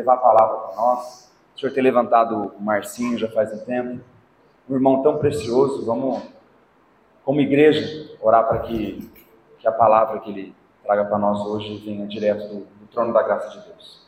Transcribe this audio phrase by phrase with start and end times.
[0.00, 1.30] levar a palavra para nós.
[1.54, 4.00] O senhor ter levantado o Marcinho já faz um tempo.
[4.68, 5.84] Um irmão tão precioso.
[5.84, 6.22] Vamos,
[7.24, 9.10] como igreja, orar para que,
[9.58, 13.22] que a palavra que ele traga para nós hoje venha direto do, do trono da
[13.22, 14.00] graça de Deus.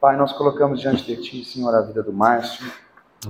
[0.00, 2.70] Pai, nós colocamos diante de Ti, Senhor, a vida do Márcio.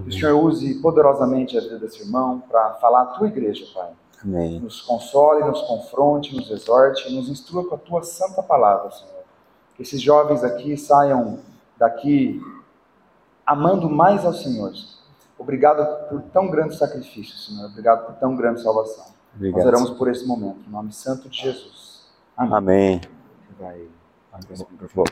[0.05, 3.91] O Senhor use poderosamente a vida desse irmão para falar à Tua igreja, Pai.
[4.23, 4.61] Amém.
[4.61, 9.26] Nos console, nos confronte, nos exorte, nos instrua com a Tua santa palavra, Senhor.
[9.77, 11.41] Que esses jovens aqui saiam
[11.79, 12.41] daqui
[13.45, 14.73] amando mais ao Senhor.
[15.39, 17.67] Obrigado por tão grande sacrifício, Senhor.
[17.67, 19.07] Obrigado por tão grande salvação.
[19.35, 19.59] Obrigado.
[19.59, 22.07] Nós oramos por esse momento, em nome santo de Jesus.
[22.37, 22.55] Amém.
[22.57, 23.01] Amém.
[23.59, 23.89] Vai.
[24.79, 25.11] Por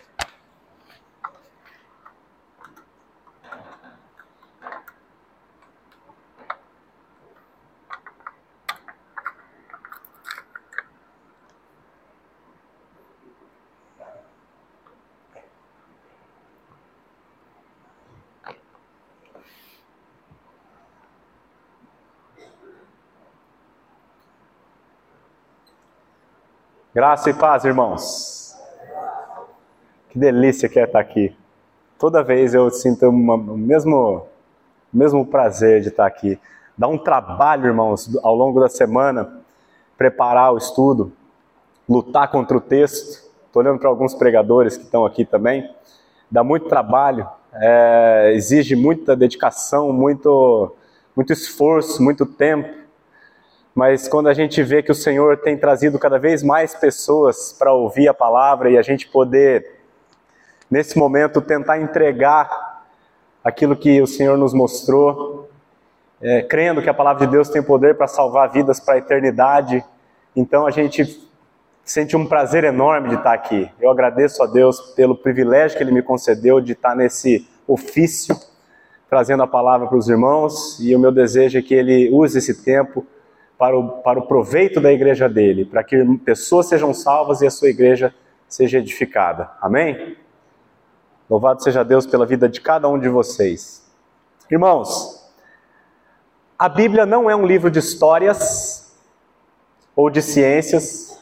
[26.94, 28.56] Graça e paz, irmãos.
[30.10, 31.36] Que delícia que é estar aqui.
[31.98, 34.18] Toda vez eu sinto uma- o mesmo,
[34.92, 36.38] o mesmo prazer de estar aqui.
[36.78, 39.40] Dá um trabalho, irmãos, ao longo da semana,
[39.98, 41.10] preparar o estudo,
[41.88, 43.28] lutar contra o texto.
[43.44, 45.68] Estou olhando para alguns pregadores que estão aqui também.
[46.30, 50.72] Dá muito trabalho, é, exige muita dedicação, muito,
[51.16, 52.83] muito esforço, muito tempo
[53.74, 57.72] mas quando a gente vê que o Senhor tem trazido cada vez mais pessoas para
[57.72, 59.80] ouvir a palavra e a gente poder,
[60.70, 62.84] nesse momento, tentar entregar
[63.42, 65.50] aquilo que o Senhor nos mostrou,
[66.20, 69.84] é, crendo que a palavra de Deus tem poder para salvar vidas para a eternidade,
[70.36, 71.28] então a gente
[71.84, 73.68] sente um prazer enorme de estar aqui.
[73.80, 78.36] Eu agradeço a Deus pelo privilégio que Ele me concedeu de estar nesse ofício,
[79.10, 82.62] trazendo a palavra para os irmãos, e o meu desejo é que Ele use esse
[82.64, 83.04] tempo
[83.58, 87.50] para o, para o proveito da igreja dele, para que pessoas sejam salvas e a
[87.50, 88.14] sua igreja
[88.48, 89.50] seja edificada.
[89.60, 90.16] Amém?
[91.28, 93.84] Louvado seja Deus pela vida de cada um de vocês.
[94.50, 95.24] Irmãos,
[96.58, 98.94] a Bíblia não é um livro de histórias
[99.96, 101.20] ou de ciências,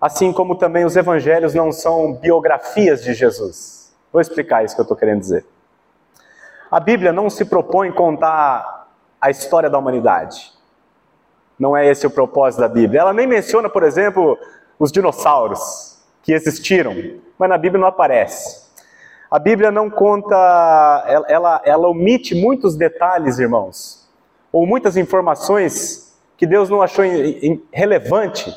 [0.00, 3.96] assim como também os evangelhos não são biografias de Jesus.
[4.12, 5.44] Vou explicar isso que eu estou querendo dizer.
[6.70, 8.77] A Bíblia não se propõe contar
[9.20, 10.52] a história da humanidade.
[11.58, 13.00] Não é esse o propósito da Bíblia.
[13.00, 14.38] Ela nem menciona, por exemplo,
[14.78, 16.94] os dinossauros que existiram,
[17.38, 18.68] mas na Bíblia não aparece.
[19.30, 20.36] A Bíblia não conta,
[21.06, 24.08] ela, ela, ela omite muitos detalhes, irmãos,
[24.50, 27.04] ou muitas informações que Deus não achou
[27.72, 28.54] relevante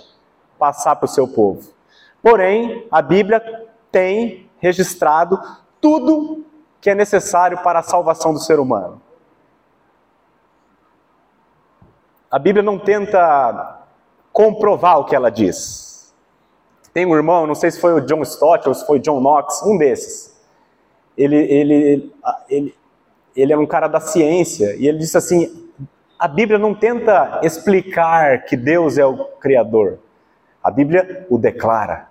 [0.57, 1.73] passar para o seu povo.
[2.21, 3.41] Porém, a Bíblia
[3.91, 5.41] tem registrado
[5.81, 6.45] tudo
[6.79, 9.01] que é necessário para a salvação do ser humano.
[12.31, 13.81] A Bíblia não tenta
[14.31, 16.13] comprovar o que ela diz.
[16.93, 19.61] Tem um irmão, não sei se foi o John Stott ou se foi John Knox,
[19.63, 20.31] um desses.
[21.17, 22.13] Ele, ele,
[22.49, 22.75] ele,
[23.35, 25.69] ele é um cara da ciência e ele disse assim:
[26.17, 29.99] a Bíblia não tenta explicar que Deus é o Criador.
[30.63, 32.07] A Bíblia o declara.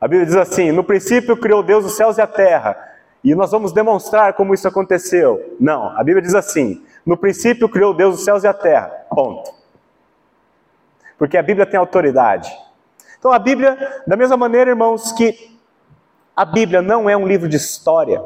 [0.00, 2.76] A Bíblia diz assim: no princípio criou Deus os céus e a terra,
[3.24, 5.56] e nós vamos demonstrar como isso aconteceu.
[5.58, 8.88] Não, a Bíblia diz assim: no princípio criou Deus os céus e a terra.
[9.10, 9.52] Ponto.
[11.18, 12.50] Porque a Bíblia tem autoridade.
[13.18, 15.56] Então a Bíblia, da mesma maneira, irmãos, que
[16.34, 18.22] a Bíblia não é um livro de história,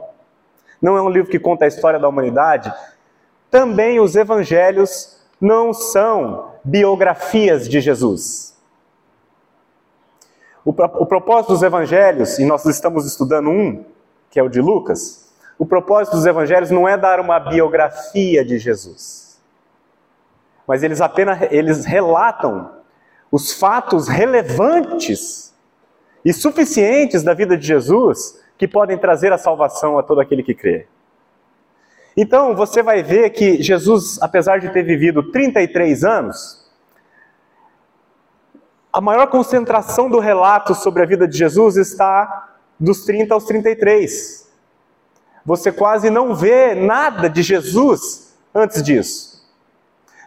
[0.80, 2.72] não é um livro que conta a história da humanidade,
[3.50, 8.56] também os evangelhos não são biografias de Jesus.
[10.64, 13.84] O, o propósito dos evangelhos, e nós estamos estudando um,
[14.30, 15.25] que é o de Lucas,
[15.58, 19.40] o propósito dos evangelhos não é dar uma biografia de Jesus.
[20.66, 22.70] Mas eles apenas eles relatam
[23.30, 25.54] os fatos relevantes
[26.24, 30.54] e suficientes da vida de Jesus que podem trazer a salvação a todo aquele que
[30.54, 30.86] crê.
[32.16, 36.66] Então, você vai ver que Jesus, apesar de ter vivido 33 anos,
[38.90, 44.45] a maior concentração do relato sobre a vida de Jesus está dos 30 aos 33.
[45.46, 49.46] Você quase não vê nada de Jesus antes disso.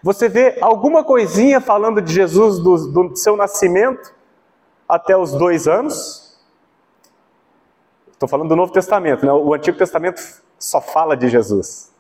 [0.02, 4.14] Você vê alguma coisinha falando de Jesus do, do seu nascimento
[4.88, 6.40] até os dois anos.
[8.10, 9.32] Estou falando do Novo Testamento, né?
[9.32, 10.22] o Antigo Testamento
[10.58, 11.94] só fala de Jesus.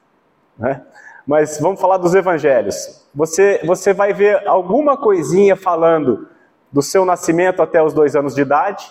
[0.57, 0.81] Né?
[1.27, 3.05] Mas vamos falar dos evangelhos.
[3.13, 6.27] Você, você vai ver alguma coisinha falando
[6.71, 8.89] do seu nascimento até os dois anos de idade.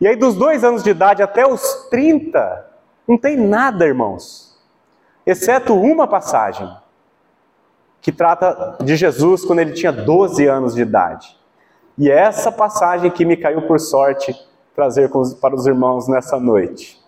[0.00, 2.73] E aí, dos dois anos de idade até os 30,
[3.06, 4.58] não tem nada, irmãos,
[5.26, 6.68] exceto uma passagem
[8.00, 11.38] que trata de Jesus quando ele tinha 12 anos de idade.
[11.96, 14.34] E é essa passagem que me caiu por sorte
[14.74, 15.10] trazer
[15.40, 17.02] para os irmãos nessa noite.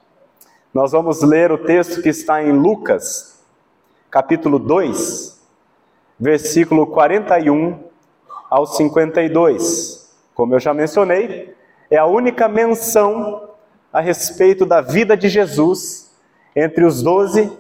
[0.73, 3.43] Nós vamos ler o texto que está em Lucas,
[4.11, 5.41] capítulo 2,
[6.19, 7.79] versículo 41
[8.49, 10.15] ao 52.
[10.35, 11.55] Como eu já mencionei,
[11.91, 13.46] é a única menção
[13.97, 16.13] a respeito da vida de Jesus
[16.55, 17.51] entre os 12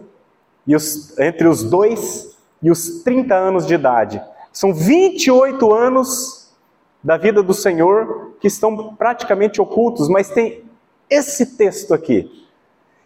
[0.66, 4.22] e os, entre os 2 e os 30 anos de idade.
[4.52, 6.54] São 28 anos
[7.02, 10.62] da vida do Senhor que estão praticamente ocultos, mas tem
[11.08, 12.46] esse texto aqui.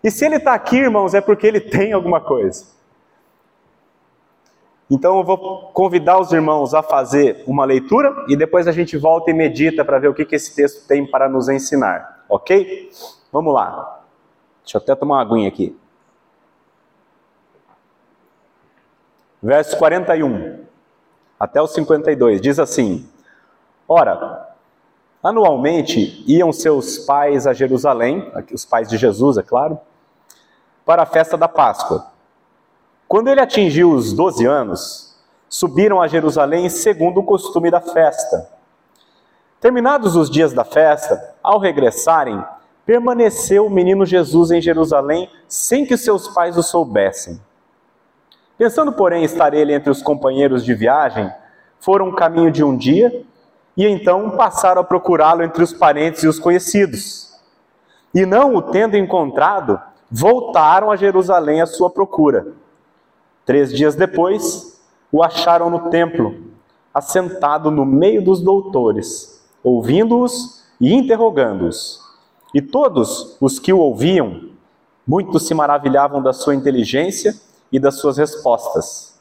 [0.03, 2.65] E se ele está aqui, irmãos, é porque ele tem alguma coisa.
[4.91, 9.31] Então eu vou convidar os irmãos a fazer uma leitura e depois a gente volta
[9.31, 12.91] e medita para ver o que, que esse texto tem para nos ensinar, ok?
[13.33, 14.03] Vamos lá.
[14.63, 15.77] Deixa eu até tomar uma aguinha aqui.
[19.43, 20.65] verso 41
[21.39, 23.09] até o 52, diz assim:
[23.89, 24.55] Ora,
[25.23, 29.81] anualmente iam seus pais a Jerusalém, os pais de Jesus, é claro,
[30.85, 32.07] para a festa da Páscoa.
[33.09, 35.19] Quando ele atingiu os 12 anos,
[35.49, 38.51] subiram a Jerusalém segundo o costume da festa.
[39.59, 42.43] Terminados os dias da festa, ao regressarem,
[42.91, 47.41] permaneceu o menino Jesus em Jerusalém sem que seus pais o soubessem.
[48.59, 51.33] Pensando, porém, estar ele entre os companheiros de viagem,
[51.79, 53.25] foram um caminho de um dia
[53.77, 57.33] e então passaram a procurá-lo entre os parentes e os conhecidos.
[58.13, 62.55] E não o tendo encontrado, voltaram a Jerusalém à sua procura.
[63.47, 64.83] Três dias depois,
[65.13, 66.35] o acharam no templo,
[66.93, 72.10] assentado no meio dos doutores, ouvindo-os e interrogando-os.
[72.55, 74.51] E todos os que o ouviam,
[75.07, 77.35] muitos se maravilhavam da sua inteligência
[77.71, 79.19] e das suas respostas.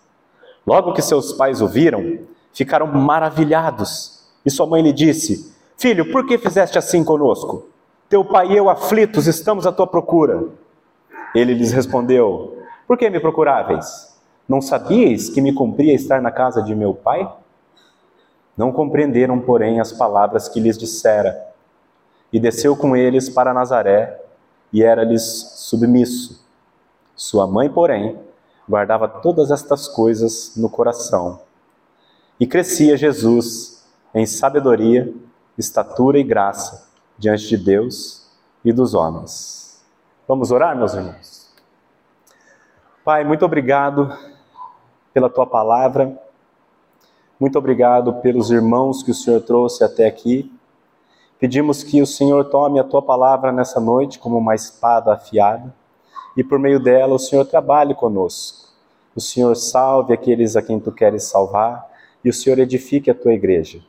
[0.65, 2.19] Logo que seus pais o viram,
[2.53, 4.27] ficaram maravilhados.
[4.45, 7.67] E sua mãe lhe disse: Filho, por que fizeste assim conosco?
[8.09, 10.47] Teu pai e eu aflitos estamos à tua procura.
[11.33, 14.17] Ele lhes respondeu: Por que me procuráveis?
[14.47, 17.31] Não sabíeis que me cumpria estar na casa de meu pai?
[18.57, 21.48] Não compreenderam, porém, as palavras que lhes dissera.
[22.31, 24.21] E desceu com eles para Nazaré,
[24.71, 25.23] e era-lhes
[25.55, 26.45] submisso.
[27.15, 28.19] Sua mãe, porém,
[28.67, 31.41] guardava todas estas coisas no coração.
[32.39, 33.83] E crescia Jesus
[34.13, 35.13] em sabedoria,
[35.57, 36.87] estatura e graça
[37.17, 38.29] diante de Deus
[38.63, 39.83] e dos homens.
[40.27, 41.53] Vamos orar, meus irmãos?
[43.03, 44.15] Pai, muito obrigado
[45.13, 46.17] pela tua palavra.
[47.39, 50.53] Muito obrigado pelos irmãos que o Senhor trouxe até aqui.
[51.39, 55.73] Pedimos que o Senhor tome a tua palavra nessa noite como uma espada afiada
[56.35, 58.67] e por meio dela o Senhor trabalhe conosco.
[59.15, 61.87] O Senhor salve aqueles a quem tu queres salvar
[62.23, 63.79] e o Senhor edifique a tua igreja.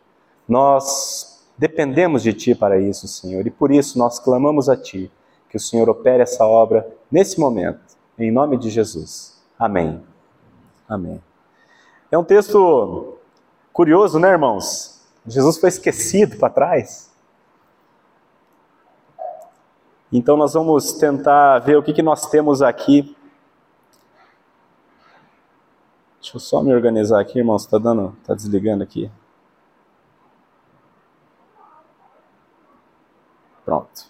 [0.48, 5.10] Nós dependemos de ti para isso, Senhor, e por isso nós clamamos a ti
[5.48, 7.80] que o Senhor opere essa obra nesse momento,
[8.16, 9.42] em nome de Jesus.
[9.58, 10.00] Amém.
[10.88, 11.20] Amém.
[12.10, 13.18] É um texto
[13.72, 15.00] curioso, né, irmãos?
[15.26, 17.09] Jesus foi esquecido para trás.
[20.12, 23.16] Então nós vamos tentar ver o que, que nós temos aqui
[26.20, 27.62] Deixa eu só me organizar aqui, irmãos.
[27.62, 29.10] Está dando, tá desligando aqui.
[33.64, 34.04] Pronto.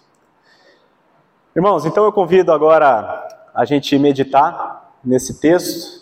[1.55, 6.01] Irmãos, então eu convido agora a gente meditar nesse texto,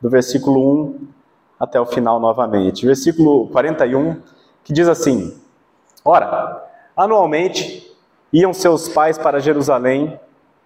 [0.00, 1.08] do versículo 1
[1.58, 2.86] até o final novamente.
[2.86, 4.22] Versículo 41,
[4.62, 5.42] que diz assim:
[6.04, 6.64] Ora,
[6.96, 7.87] anualmente
[8.32, 10.18] iam seus pais para Jerusalém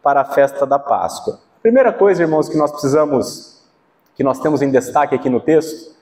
[0.02, 1.38] para a festa da Páscoa.
[1.62, 3.52] Primeira coisa, irmãos, que nós precisamos
[4.14, 5.92] que nós temos em destaque aqui no texto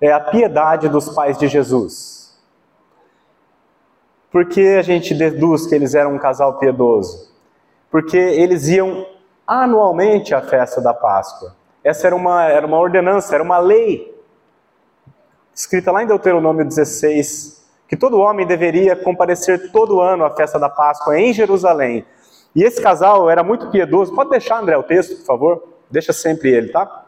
[0.00, 2.38] é a piedade dos pais de Jesus.
[4.30, 7.32] Por que a gente deduz que eles eram um casal piedoso?
[7.90, 9.06] Porque eles iam
[9.46, 11.56] anualmente à festa da Páscoa.
[11.82, 14.14] Essa era uma, era uma ordenança, era uma lei,
[15.54, 17.55] escrita lá em Deuteronômio 16,
[17.88, 22.04] que todo homem deveria comparecer todo ano à festa da Páscoa em Jerusalém.
[22.54, 24.14] E esse casal era muito piedoso.
[24.14, 25.62] Pode deixar, André, o texto, por favor?
[25.90, 27.06] Deixa sempre ele, tá?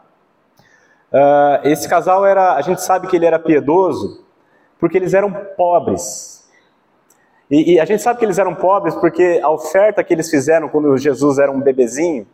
[1.11, 4.23] Uh, esse casal era, a gente sabe que ele era piedoso
[4.79, 6.47] porque eles eram pobres.
[7.49, 10.69] E, e, a gente sabe que eles eram pobres porque a oferta que eles fizeram
[10.69, 12.27] quando Jesus era um bebezinho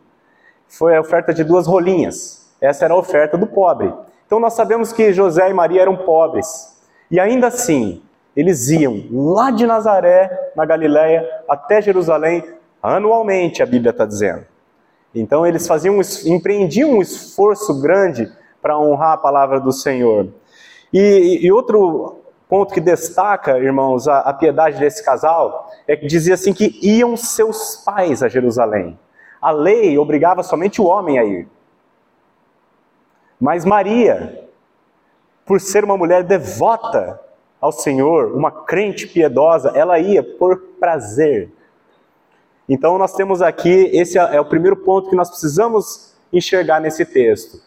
[0.68, 2.54] foi a oferta de duas rolinhas.
[2.60, 3.92] Essa era a oferta do pobre.
[4.26, 6.76] Então nós sabemos que José e Maria eram pobres.
[7.10, 8.02] E ainda assim,
[8.36, 12.44] eles iam lá de Nazaré, na Galiléia, até Jerusalém
[12.82, 14.44] anualmente, a Bíblia está dizendo.
[15.14, 20.28] Então eles faziam, empreendiam um esforço grande para honrar a palavra do Senhor.
[20.92, 26.34] E, e, outro ponto que destaca, irmãos, a, a piedade desse casal é que dizia
[26.34, 28.98] assim que iam seus pais a Jerusalém.
[29.40, 31.48] A lei obrigava somente o homem a ir.
[33.40, 34.48] Mas Maria,
[35.44, 37.20] por ser uma mulher devota
[37.66, 41.50] ao Senhor, uma crente piedosa, ela ia por prazer.
[42.68, 47.60] Então nós temos aqui, esse é, o primeiro ponto que nós precisamos enxergar nesse texto.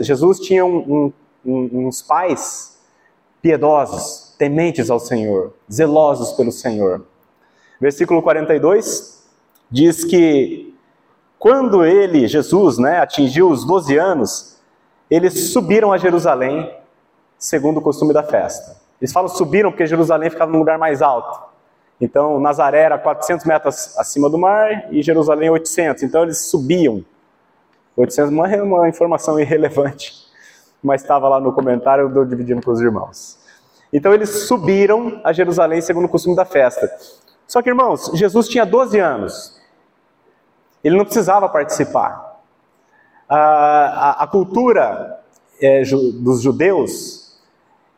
[0.00, 1.12] Jesus tinha um,
[1.44, 2.78] um, uns pais
[3.40, 7.04] piedosos, tementes ao Senhor, zelosos pelo Senhor.
[7.80, 9.24] Versículo 42
[9.70, 10.74] diz que
[11.38, 14.56] quando ele, Jesus, né, atingiu os 12 anos,
[15.10, 16.72] eles subiram a Jerusalém,
[17.38, 18.85] segundo o costume da festa.
[19.00, 21.46] Eles falam subiram porque Jerusalém ficava num lugar mais alto.
[22.00, 26.02] Então, Nazaré era 400 metros acima do mar e Jerusalém 800.
[26.02, 27.04] Então, eles subiam.
[27.96, 30.14] 800 não é uma informação irrelevante,
[30.82, 33.38] mas estava lá no comentário, eu estou dividindo com os irmãos.
[33.92, 36.90] Então, eles subiram a Jerusalém segundo o costume da festa.
[37.46, 39.60] Só que, irmãos, Jesus tinha 12 anos.
[40.82, 42.40] Ele não precisava participar.
[43.28, 45.20] A, a, a cultura
[45.60, 47.25] é, dos judeus,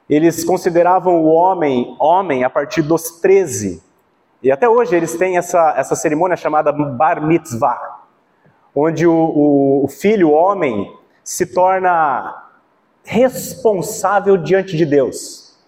[0.08, 3.82] eles consideravam o homem homem a partir dos 13.
[4.42, 8.00] E até hoje eles têm essa, essa cerimônia chamada Bar Mitzvah,
[8.74, 12.44] onde o, o, o filho, o homem, se torna
[13.04, 15.58] responsável diante de Deus.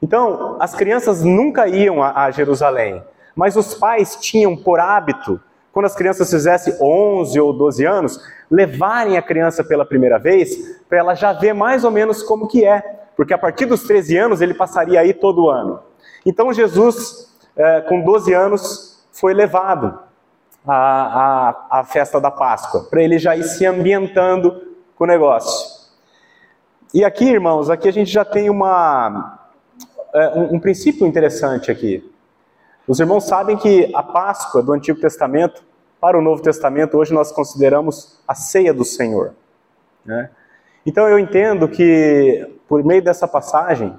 [0.00, 3.02] Então, as crianças nunca iam a, a Jerusalém,
[3.34, 5.40] mas os pais tinham por hábito,
[5.72, 10.98] quando as crianças fizessem 11 ou 12 anos, levarem a criança pela primeira vez, para
[10.98, 14.40] ela já ver mais ou menos como que é, porque a partir dos 13 anos
[14.40, 15.80] ele passaria aí todo ano.
[16.24, 19.98] Então Jesus, é, com 12 anos, foi levado
[20.64, 25.88] à, à, à festa da Páscoa, para ele já ir se ambientando com o negócio.
[26.94, 29.50] E aqui, irmãos, aqui a gente já tem uma,
[30.14, 32.08] é, um, um princípio interessante aqui.
[32.86, 35.66] Os irmãos sabem que a Páscoa do Antigo Testamento
[36.00, 39.34] para o Novo Testamento, hoje nós consideramos a ceia do Senhor.
[40.04, 40.30] Né?
[40.86, 43.98] Então eu entendo que, por meio dessa passagem,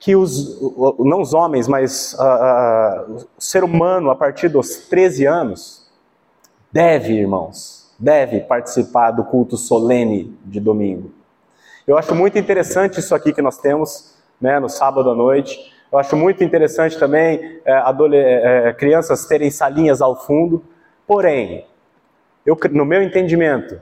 [0.00, 0.60] que os,
[0.98, 5.90] não os homens, mas uh, o ser humano, a partir dos 13 anos,
[6.72, 11.12] deve, irmãos, deve participar do culto solene de domingo.
[11.86, 15.72] Eu acho muito interessante isso aqui que nós temos né, no sábado à noite.
[15.90, 17.82] Eu acho muito interessante também é,
[18.12, 20.62] é, crianças terem salinhas ao fundo.
[21.06, 21.66] Porém,
[22.46, 23.80] eu, no meu entendimento,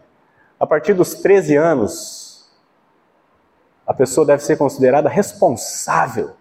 [0.58, 2.25] a partir dos 13 anos,
[3.87, 6.33] a pessoa deve ser considerada responsável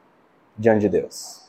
[0.57, 1.45] diante de Deus.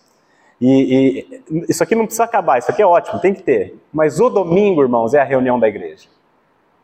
[0.61, 3.81] E, e, isso aqui não precisa acabar, isso aqui é ótimo, tem que ter.
[3.93, 6.09] Mas o domingo, irmãos, é a reunião da igreja.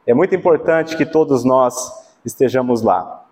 [0.06, 1.74] É muito importante que todos nós
[2.24, 3.24] estejamos lá.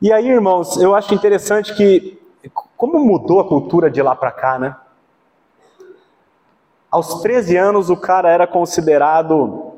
[0.00, 2.20] E aí, irmãos, eu acho interessante que,
[2.76, 4.76] como mudou a cultura de lá para cá, né?
[6.90, 9.74] Aos 13 anos, o cara era considerado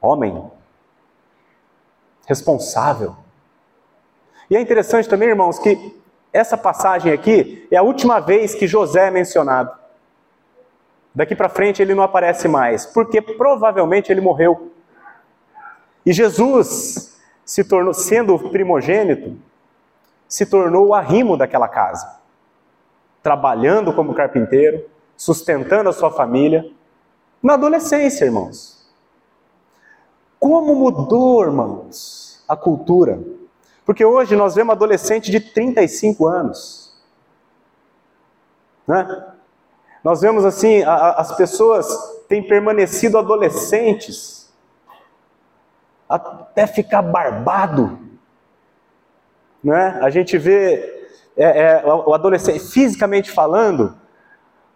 [0.00, 0.42] homem,
[2.26, 3.16] responsável.
[4.50, 5.96] E é interessante também, irmãos, que
[6.32, 9.70] essa passagem aqui é a última vez que José é mencionado.
[11.14, 14.72] Daqui para frente ele não aparece mais, porque provavelmente ele morreu.
[16.04, 19.36] E Jesus se tornou, sendo o primogênito,
[20.28, 22.20] se tornou o arrimo daquela casa,
[23.22, 24.84] trabalhando como carpinteiro,
[25.16, 26.68] sustentando a sua família,
[27.42, 28.88] na adolescência, irmãos.
[30.38, 33.20] Como mudou, irmãos, a cultura?
[33.84, 36.94] Porque hoje nós vemos adolescente de 35 anos.
[38.86, 39.26] Né?
[40.02, 41.86] Nós vemos assim, a, as pessoas
[42.28, 44.52] têm permanecido adolescentes
[46.08, 47.98] até ficar barbado.
[49.62, 49.98] Né?
[50.02, 53.94] A gente vê é, é, o adolescente, fisicamente falando,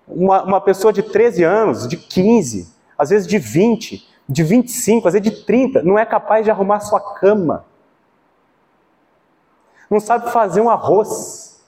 [0.07, 5.15] uma, uma pessoa de 13 anos, de 15, às vezes de 20, de 25, às
[5.15, 7.65] vezes de 30, não é capaz de arrumar sua cama.
[9.91, 11.65] Não sabe fazer um arroz.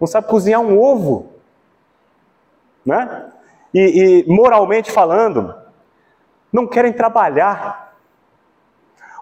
[0.00, 1.32] Não sabe cozinhar um ovo.
[2.84, 3.30] Né?
[3.72, 5.54] E, e moralmente falando,
[6.52, 7.96] não querem trabalhar.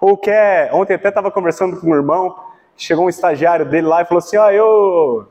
[0.01, 0.73] Ou quer.
[0.73, 2.35] Ontem até estava conversando com um irmão,
[2.77, 5.29] chegou um estagiário dele lá e falou assim: Ó, oh, eu,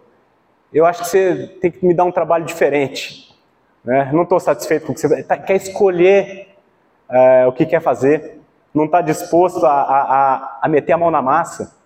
[0.71, 3.35] eu acho que você tem que me dar um trabalho diferente.
[3.83, 4.11] Né?
[4.13, 6.55] Não estou satisfeito com o que você tá, quer escolher
[7.09, 8.39] é, o que quer fazer,
[8.73, 11.78] não está disposto a, a, a meter a mão na massa.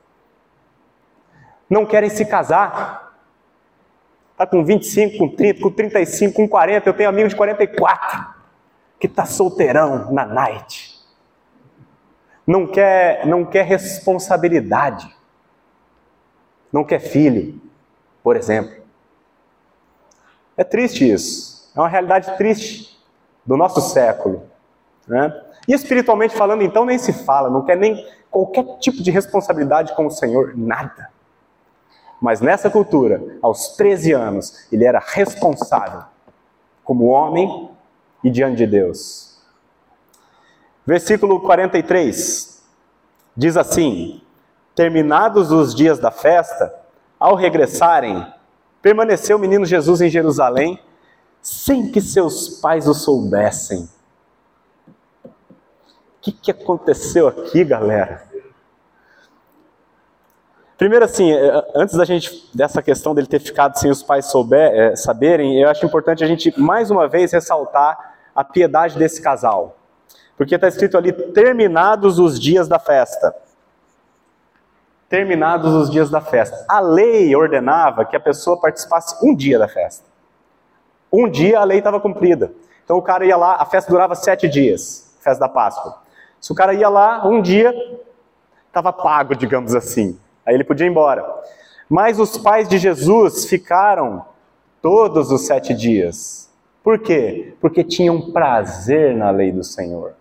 [1.70, 3.14] Não querem se casar.
[4.32, 6.90] está com 25, com 30, com 35, com 40.
[6.90, 8.34] Eu tenho amigo de 44
[9.00, 10.94] que está solteirão na night.
[12.46, 15.14] Não quer, não quer responsabilidade.
[16.72, 17.62] Não quer filho,
[18.24, 18.84] por exemplo.
[20.58, 21.72] É triste isso.
[21.76, 23.00] É uma realidade triste
[23.46, 24.50] do nosso século.
[25.08, 25.34] Né?
[25.68, 30.06] E espiritualmente falando, então, nem se fala, não quer nem qualquer tipo de responsabilidade com
[30.06, 31.10] o Senhor, nada.
[32.24, 36.04] Mas nessa cultura, aos 13 anos, ele era responsável
[36.82, 37.70] como homem
[38.24, 39.42] e diante de Deus.
[40.86, 42.64] Versículo 43
[43.36, 44.22] diz assim:
[44.74, 46.74] Terminados os dias da festa,
[47.20, 48.26] ao regressarem,
[48.82, 50.80] permaneceu o menino Jesus em Jerusalém,
[51.42, 53.90] sem que seus pais o soubessem.
[55.26, 55.30] O
[56.22, 58.33] que, que aconteceu aqui, galera?
[60.78, 64.72] Primeiro, assim, é, antes da gente dessa questão dele ter ficado sem os pais souber,
[64.74, 69.78] é, saberem, eu acho importante a gente mais uma vez ressaltar a piedade desse casal,
[70.36, 73.36] porque está escrito ali terminados os dias da festa.
[75.08, 76.66] Terminados os dias da festa.
[76.68, 80.06] A lei ordenava que a pessoa participasse um dia da festa.
[81.12, 82.52] Um dia a lei estava cumprida.
[82.84, 86.02] Então o cara ia lá, a festa durava sete dias, festa da Páscoa.
[86.42, 87.72] Se o cara ia lá um dia,
[88.68, 90.20] estava pago, digamos assim.
[90.46, 91.26] Aí ele podia ir embora.
[91.90, 94.26] Mas os pais de Jesus ficaram
[94.82, 96.50] todos os sete dias.
[96.84, 97.54] Por quê?
[97.62, 100.16] Porque tinham prazer na lei do Senhor.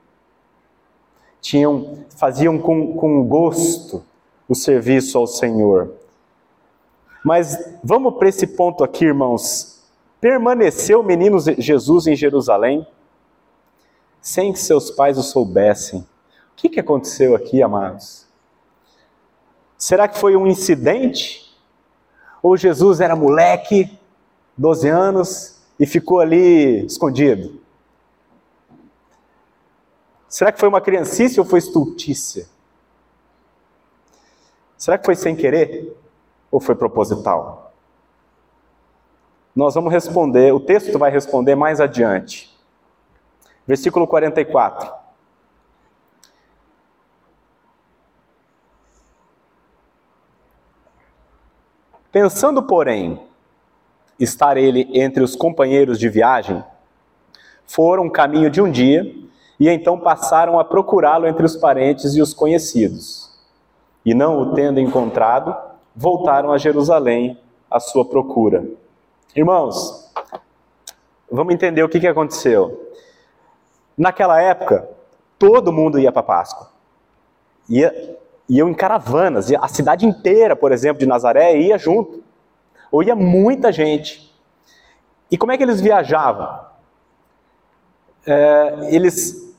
[1.40, 4.04] Tinham, faziam com, com gosto
[4.48, 5.92] o serviço ao Senhor.
[7.24, 9.82] Mas vamos para esse ponto aqui, irmãos.
[10.20, 12.86] Permaneceu o menino Jesus em Jerusalém
[14.20, 16.00] sem que seus pais o soubessem.
[16.00, 16.06] O
[16.54, 18.24] que, que aconteceu aqui, amados?
[19.82, 21.52] Será que foi um incidente?
[22.40, 23.98] Ou Jesus era moleque,
[24.56, 27.60] 12 anos, e ficou ali escondido?
[30.28, 32.46] Será que foi uma criancice ou foi estultícia?
[34.78, 35.92] Será que foi sem querer
[36.48, 37.74] ou foi proposital?
[39.52, 42.56] Nós vamos responder, o texto vai responder mais adiante.
[43.66, 45.01] Versículo 44.
[52.12, 53.18] Pensando, porém,
[54.20, 56.62] estar ele entre os companheiros de viagem,
[57.64, 59.02] foram caminho de um dia
[59.58, 63.32] e então passaram a procurá-lo entre os parentes e os conhecidos.
[64.04, 65.56] E não o tendo encontrado,
[65.96, 68.62] voltaram a Jerusalém à sua procura.
[69.34, 70.12] Irmãos,
[71.30, 72.92] vamos entender o que, que aconteceu.
[73.96, 74.86] Naquela época,
[75.38, 76.68] todo mundo ia para Páscoa.
[77.70, 78.18] Ia
[78.52, 82.22] iam em caravanas, a cidade inteira, por exemplo, de Nazaré ia junto,
[82.90, 84.30] ou ia muita gente.
[85.30, 86.60] E como é que eles viajavam?
[88.26, 89.56] É, eles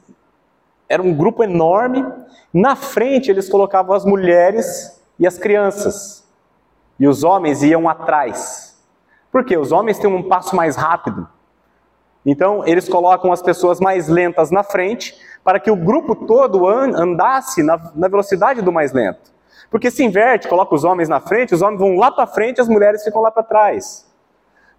[0.88, 2.06] eram um grupo enorme,
[2.54, 6.24] na frente eles colocavam as mulheres e as crianças,
[7.00, 8.80] e os homens iam atrás.
[9.32, 9.58] Por quê?
[9.58, 11.28] Os homens têm um passo mais rápido.
[12.26, 17.62] Então, eles colocam as pessoas mais lentas na frente para que o grupo todo andasse
[17.62, 19.34] na, na velocidade do mais lento.
[19.70, 22.68] Porque se inverte, coloca os homens na frente, os homens vão lá para frente, as
[22.68, 24.08] mulheres ficam lá para trás.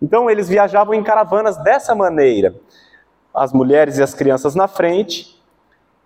[0.01, 2.55] Então eles viajavam em caravanas dessa maneira.
[3.35, 5.43] As mulheres e as crianças na frente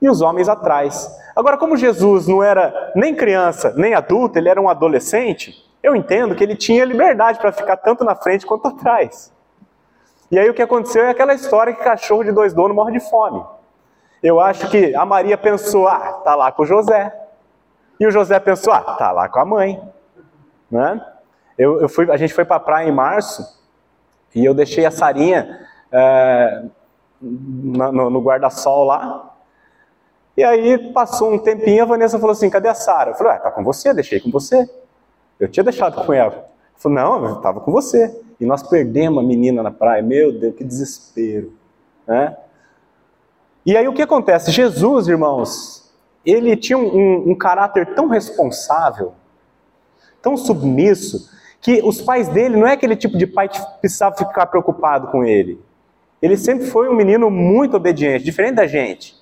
[0.00, 1.08] e os homens atrás.
[1.36, 6.34] Agora, como Jesus não era nem criança, nem adulto, ele era um adolescente, eu entendo
[6.34, 9.32] que ele tinha liberdade para ficar tanto na frente quanto atrás.
[10.30, 13.00] E aí o que aconteceu é aquela história que cachorro de dois donos morre de
[13.00, 13.42] fome.
[14.22, 17.14] Eu acho que a Maria pensou, ah, tá lá com o José.
[17.98, 19.80] E o José pensou, ah, tá lá com a mãe.
[20.70, 21.04] Né?
[21.56, 23.58] Eu, eu fui, a gente foi para praia em março
[24.34, 26.64] e eu deixei a Sarinha é,
[27.20, 29.34] no, no guarda-sol lá.
[30.36, 33.10] E aí passou um tempinho, a Vanessa falou assim, cadê a Sara?
[33.10, 34.68] Eu falei, ah, tá com você, deixei com você.
[35.40, 36.48] Eu tinha deixado com ela.
[36.78, 38.20] Falou, não, eu estava com você.
[38.40, 40.02] E nós perdemos a menina na praia.
[40.02, 41.52] Meu Deus, que desespero.
[42.06, 42.36] Né?
[43.66, 44.50] E aí o que acontece?
[44.50, 45.92] Jesus, irmãos,
[46.24, 49.12] ele tinha um, um, caráter tão responsável,
[50.22, 54.46] tão submisso, que os pais dele não é aquele tipo de pai que precisava ficar
[54.46, 55.60] preocupado com ele.
[56.22, 59.16] Ele sempre foi um menino muito obediente, diferente da gente.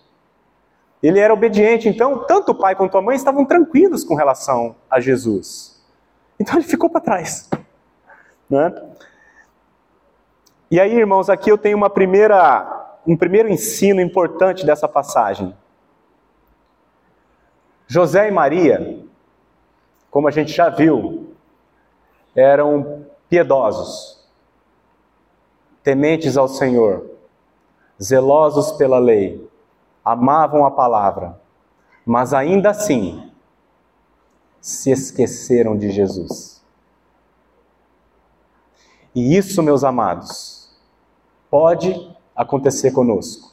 [1.02, 5.00] Ele era obediente, então tanto o pai quanto a mãe estavam tranquilos com relação a
[5.00, 5.75] Jesus.
[6.38, 7.48] Então ele ficou para trás.
[8.48, 8.72] Né?
[10.70, 12.74] E aí, irmãos, aqui eu tenho uma primeira
[13.06, 15.56] um primeiro ensino importante dessa passagem.
[17.86, 19.00] José e Maria,
[20.10, 21.36] como a gente já viu,
[22.34, 24.28] eram piedosos,
[25.84, 27.08] tementes ao Senhor,
[28.02, 29.48] zelosos pela lei,
[30.04, 31.40] amavam a palavra,
[32.04, 33.32] mas ainda assim
[34.66, 36.60] se esqueceram de Jesus.
[39.14, 40.76] E isso, meus amados,
[41.48, 43.52] pode acontecer conosco.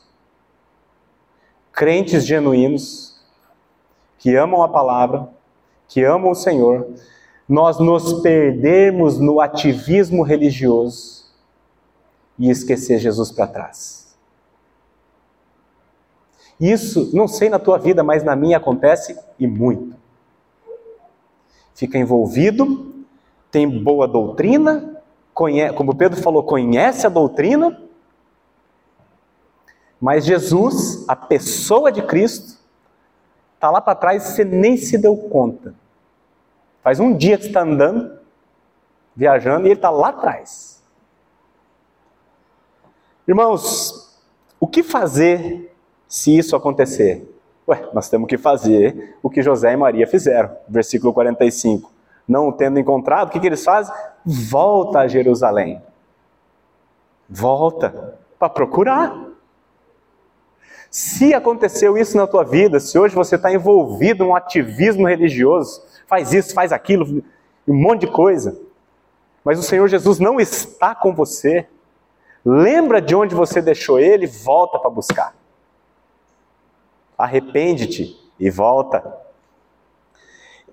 [1.71, 3.23] Crentes genuínos,
[4.17, 5.29] que amam a palavra,
[5.87, 6.87] que amam o Senhor,
[7.47, 11.31] nós nos perdemos no ativismo religioso
[12.39, 14.17] e esquecer Jesus para trás.
[16.59, 20.01] Isso, não sei na tua vida, mas na minha acontece e muito.
[21.73, 23.05] Fica envolvido,
[23.49, 25.01] tem boa doutrina,
[25.33, 27.81] conhece, como Pedro falou, conhece a doutrina,
[29.99, 32.59] mas Jesus, a pessoa de Cristo,
[33.55, 35.73] está lá para trás e você nem se deu conta.
[36.83, 38.19] Faz um dia que você está andando,
[39.15, 40.83] viajando, e ele está lá atrás.
[43.25, 44.19] Irmãos,
[44.59, 45.73] o que fazer
[46.07, 47.32] se isso acontecer?
[47.67, 50.55] Ué, nós temos que fazer o que José e Maria fizeram.
[50.67, 51.91] Versículo 45.
[52.27, 53.93] Não tendo encontrado, o que, que eles fazem?
[54.25, 55.81] Volta a Jerusalém.
[57.29, 59.17] Volta para procurar.
[60.91, 66.33] Se aconteceu isso na tua vida, se hoje você está envolvido num ativismo religioso, faz
[66.33, 67.23] isso, faz aquilo,
[67.67, 68.59] um monte de coisa,
[69.43, 71.65] mas o Senhor Jesus não está com você,
[72.45, 75.33] lembra de onde você deixou Ele, volta para buscar
[77.23, 79.01] arrepende-te e volta.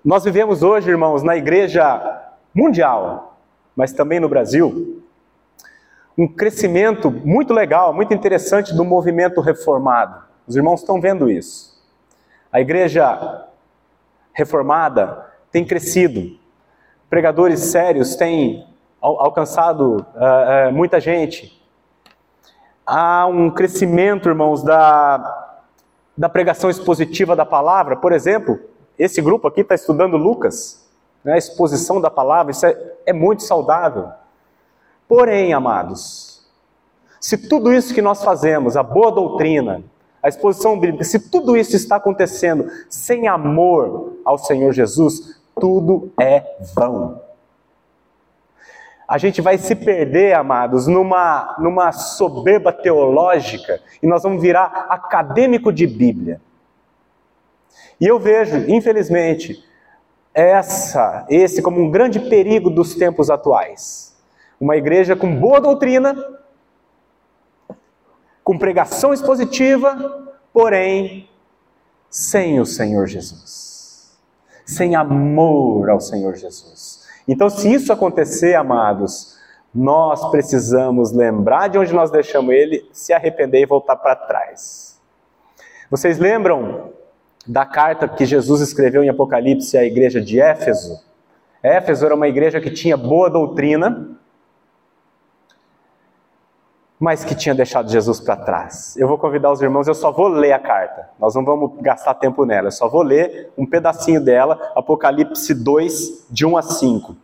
[0.03, 2.21] Nós vivemos hoje, irmãos, na igreja
[2.53, 3.37] mundial,
[3.73, 5.01] mas também no Brasil,
[6.17, 10.23] um crescimento muito legal, muito interessante do movimento reformado.
[10.45, 11.81] Os irmãos estão vendo isso.
[12.51, 13.47] A igreja
[14.33, 16.37] reformada tem crescido,
[17.09, 18.67] pregadores sérios têm
[18.99, 21.61] alcançado uh, uh, muita gente.
[22.85, 25.40] Há um crescimento, irmãos, da
[26.21, 27.95] da pregação expositiva da palavra.
[27.95, 28.59] Por exemplo,
[28.97, 30.87] esse grupo aqui está estudando Lucas,
[31.23, 34.07] né, a exposição da palavra, isso é, é muito saudável.
[35.07, 36.47] Porém, amados,
[37.19, 39.83] se tudo isso que nós fazemos, a boa doutrina,
[40.21, 46.45] a exposição bíblica, se tudo isso está acontecendo sem amor ao Senhor Jesus, tudo é
[46.75, 47.19] vão
[49.11, 55.69] a gente vai se perder, amados, numa, numa soberba teológica e nós vamos virar acadêmico
[55.69, 56.39] de Bíblia.
[57.99, 59.61] E eu vejo, infelizmente,
[60.33, 64.15] essa, esse como um grande perigo dos tempos atuais.
[64.57, 66.15] Uma igreja com boa doutrina,
[68.45, 71.29] com pregação expositiva, porém
[72.09, 74.17] sem o Senhor Jesus,
[74.65, 77.00] sem amor ao Senhor Jesus.
[77.31, 79.37] Então, se isso acontecer, amados,
[79.73, 84.99] nós precisamos lembrar de onde nós deixamos ele, se arrepender e voltar para trás.
[85.89, 86.89] Vocês lembram
[87.47, 91.01] da carta que Jesus escreveu em Apocalipse à igreja de Éfeso?
[91.63, 94.09] Éfeso era uma igreja que tinha boa doutrina,
[97.01, 98.95] mas que tinha deixado Jesus para trás.
[98.95, 102.13] Eu vou convidar os irmãos, eu só vou ler a carta, nós não vamos gastar
[102.13, 107.17] tempo nela, eu só vou ler um pedacinho dela, Apocalipse 2, de 1 a 5.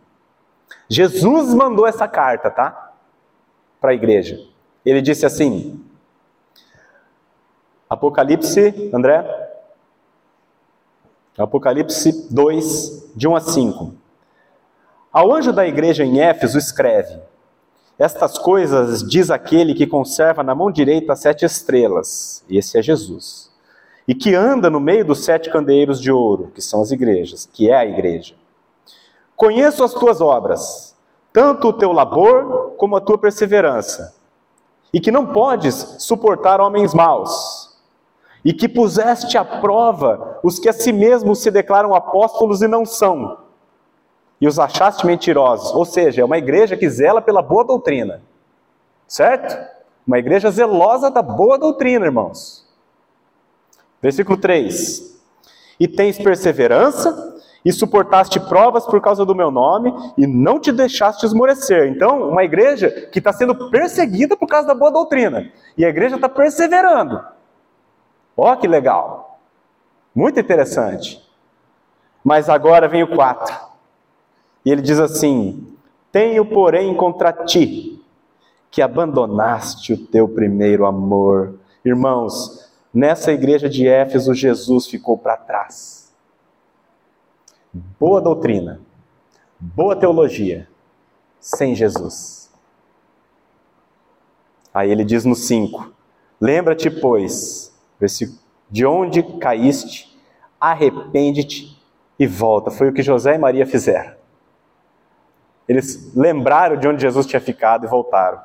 [0.88, 2.92] Jesus mandou essa carta, tá?
[3.80, 4.40] Para a igreja.
[4.84, 5.80] Ele disse assim,
[7.88, 9.24] Apocalipse, André?
[11.38, 13.94] Apocalipse 2, de 1 a 5.
[15.12, 17.20] Ao anjo da igreja em Éfeso escreve:
[17.98, 23.50] estas coisas diz aquele que conserva na mão direita sete estrelas, esse é Jesus,
[24.06, 27.68] e que anda no meio dos sete candeeiros de ouro, que são as igrejas, que
[27.68, 28.36] é a igreja.
[29.34, 30.96] Conheço as tuas obras,
[31.32, 34.14] tanto o teu labor como a tua perseverança,
[34.92, 37.76] e que não podes suportar homens maus,
[38.44, 42.86] e que puseste à prova os que a si mesmos se declaram apóstolos e não
[42.86, 43.47] são
[44.40, 45.74] e os achaste mentirosos.
[45.74, 48.22] Ou seja, é uma igreja que zela pela boa doutrina.
[49.06, 49.56] Certo?
[50.06, 52.66] Uma igreja zelosa da boa doutrina, irmãos.
[54.00, 55.20] Versículo 3:
[55.78, 61.26] E tens perseverança, e suportaste provas por causa do meu nome, e não te deixaste
[61.26, 61.88] esmorecer.
[61.88, 66.16] Então, uma igreja que está sendo perseguida por causa da boa doutrina, e a igreja
[66.16, 67.22] está perseverando.
[68.36, 69.40] Ó, que legal!
[70.14, 71.22] Muito interessante.
[72.24, 73.67] Mas agora vem o 4.
[74.68, 75.66] E ele diz assim:
[76.12, 78.04] Tenho, porém, contra ti
[78.70, 81.58] que abandonaste o teu primeiro amor.
[81.82, 86.14] Irmãos, nessa igreja de Éfeso, Jesus ficou para trás.
[87.98, 88.78] Boa doutrina,
[89.58, 90.68] boa teologia,
[91.40, 92.52] sem Jesus.
[94.74, 95.90] Aí ele diz no 5:
[96.38, 97.74] Lembra-te, pois,
[98.70, 100.14] de onde caíste,
[100.60, 101.82] arrepende-te
[102.18, 102.70] e volta.
[102.70, 104.17] Foi o que José e Maria fizeram.
[105.68, 108.40] Eles lembraram de onde Jesus tinha ficado e voltaram.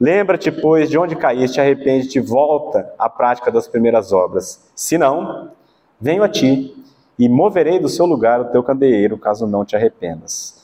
[0.00, 4.68] Lembra-te, pois, de onde caíste, arrepende-te e volta à prática das primeiras obras.
[4.74, 5.52] Se não,
[6.00, 6.74] venho a ti
[7.18, 10.60] e moverei do seu lugar o teu candeeiro, caso não te arrependas.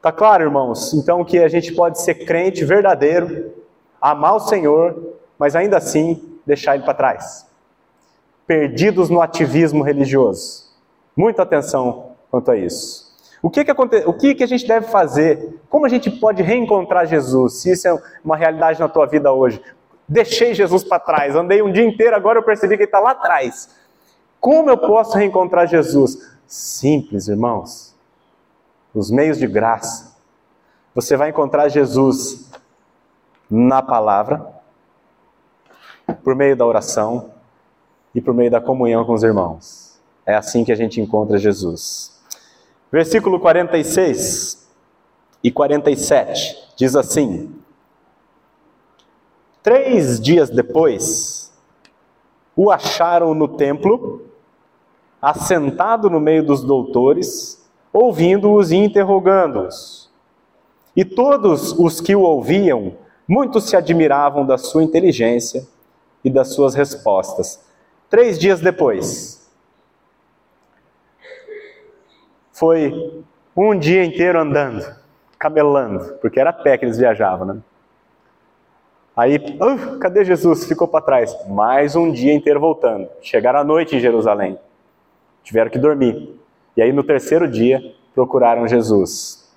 [0.00, 0.94] Tá claro, irmãos?
[0.94, 3.52] Então que a gente pode ser crente verdadeiro,
[4.00, 7.48] amar o Senhor, mas ainda assim deixar ele para trás.
[8.46, 10.68] Perdidos no ativismo religioso.
[11.16, 13.07] Muita atenção quanto a isso.
[13.42, 13.96] O que que, aconte...
[14.06, 15.60] o que que a gente deve fazer?
[15.68, 17.60] Como a gente pode reencontrar Jesus?
[17.60, 19.62] Se isso é uma realidade na tua vida hoje.
[20.08, 23.10] Deixei Jesus para trás, andei um dia inteiro, agora eu percebi que ele está lá
[23.10, 23.76] atrás.
[24.40, 26.32] Como eu posso reencontrar Jesus?
[26.46, 27.94] Simples, irmãos.
[28.94, 30.16] Os meios de graça.
[30.94, 32.50] Você vai encontrar Jesus
[33.50, 34.46] na palavra,
[36.24, 37.30] por meio da oração
[38.14, 40.00] e por meio da comunhão com os irmãos.
[40.24, 42.17] É assim que a gente encontra Jesus.
[42.90, 44.66] Versículo 46
[45.44, 47.54] e 47 diz assim:
[49.62, 51.52] Três dias depois,
[52.56, 54.26] o acharam no templo,
[55.20, 60.10] assentado no meio dos doutores, ouvindo-os e interrogando-os.
[60.96, 62.96] E todos os que o ouviam,
[63.28, 65.66] muitos se admiravam da sua inteligência
[66.24, 67.60] e das suas respostas.
[68.08, 69.37] Três dias depois,
[72.58, 73.22] foi
[73.56, 74.84] um dia inteiro andando,
[75.38, 77.58] camelando, porque era a pé que eles viajavam, né?
[79.16, 80.64] Aí, uh, cadê Jesus?
[80.64, 81.36] Ficou para trás.
[81.48, 83.08] Mais um dia inteiro voltando.
[83.20, 84.56] Chegaram à noite em Jerusalém.
[85.42, 86.38] Tiveram que dormir.
[86.76, 87.82] E aí, no terceiro dia,
[88.14, 89.52] procuraram Jesus.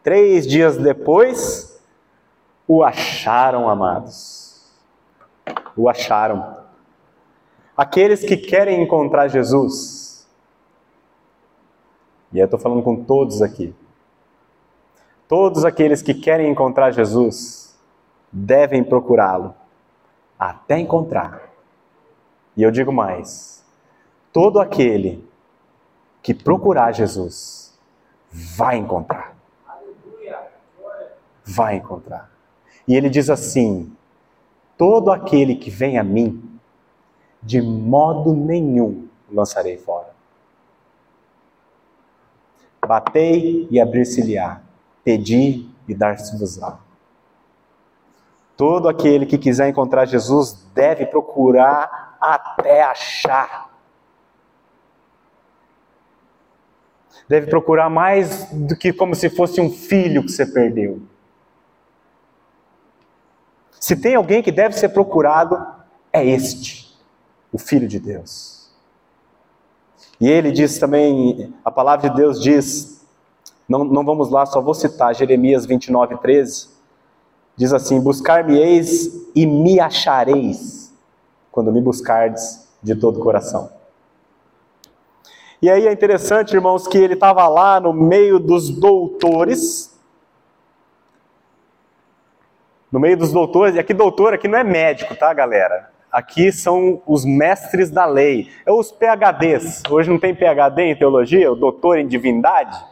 [0.00, 1.82] Três dias depois,
[2.68, 4.72] o acharam, amados.
[5.76, 6.58] O acharam.
[7.76, 10.07] Aqueles que querem encontrar Jesus.
[12.32, 13.74] E eu estou falando com todos aqui.
[15.26, 17.78] Todos aqueles que querem encontrar Jesus
[18.32, 19.54] devem procurá-lo
[20.38, 21.50] até encontrar.
[22.56, 23.64] E eu digo mais:
[24.32, 25.26] todo aquele
[26.22, 27.78] que procurar Jesus
[28.30, 29.36] vai encontrar.
[31.44, 32.30] Vai encontrar.
[32.86, 33.92] E ele diz assim:
[34.76, 36.58] todo aquele que vem a mim,
[37.42, 40.07] de modo nenhum lançarei fora.
[42.88, 44.62] Batei e abrir-se-lhe-á,
[45.04, 46.78] pedi e dar-se-vos-á.
[48.56, 53.68] Todo aquele que quiser encontrar Jesus deve procurar até achar.
[57.28, 61.02] Deve procurar mais do que como se fosse um filho que você perdeu.
[63.78, 65.62] Se tem alguém que deve ser procurado,
[66.10, 66.98] é este,
[67.52, 68.57] o Filho de Deus.
[70.20, 73.06] E ele diz também, a palavra de Deus diz,
[73.68, 76.78] não, não vamos lá, só vou citar Jeremias 29, 13
[77.58, 80.94] Diz assim: Buscar-me-eis e me achareis,
[81.50, 83.68] quando me buscardes de todo o coração.
[85.60, 89.92] E aí é interessante, irmãos, que ele estava lá no meio dos doutores.
[92.92, 95.90] No meio dos doutores, e aqui doutor aqui não é médico, tá, galera?
[96.10, 99.82] Aqui são os mestres da lei, é os PHDs.
[99.90, 102.82] Hoje não tem PHD em teologia, o doutor em divindade,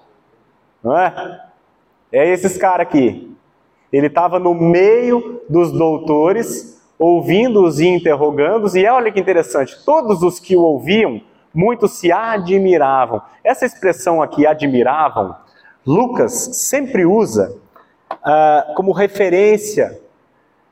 [0.84, 1.42] não é?
[2.12, 3.34] É esses caras aqui.
[3.90, 10.38] Ele estava no meio dos doutores, ouvindo-os e interrogando-os, e olha que interessante, todos os
[10.38, 11.20] que o ouviam,
[11.54, 13.22] muitos se admiravam.
[13.42, 15.34] Essa expressão aqui, admiravam,
[15.86, 17.56] Lucas sempre usa
[18.12, 20.00] uh, como referência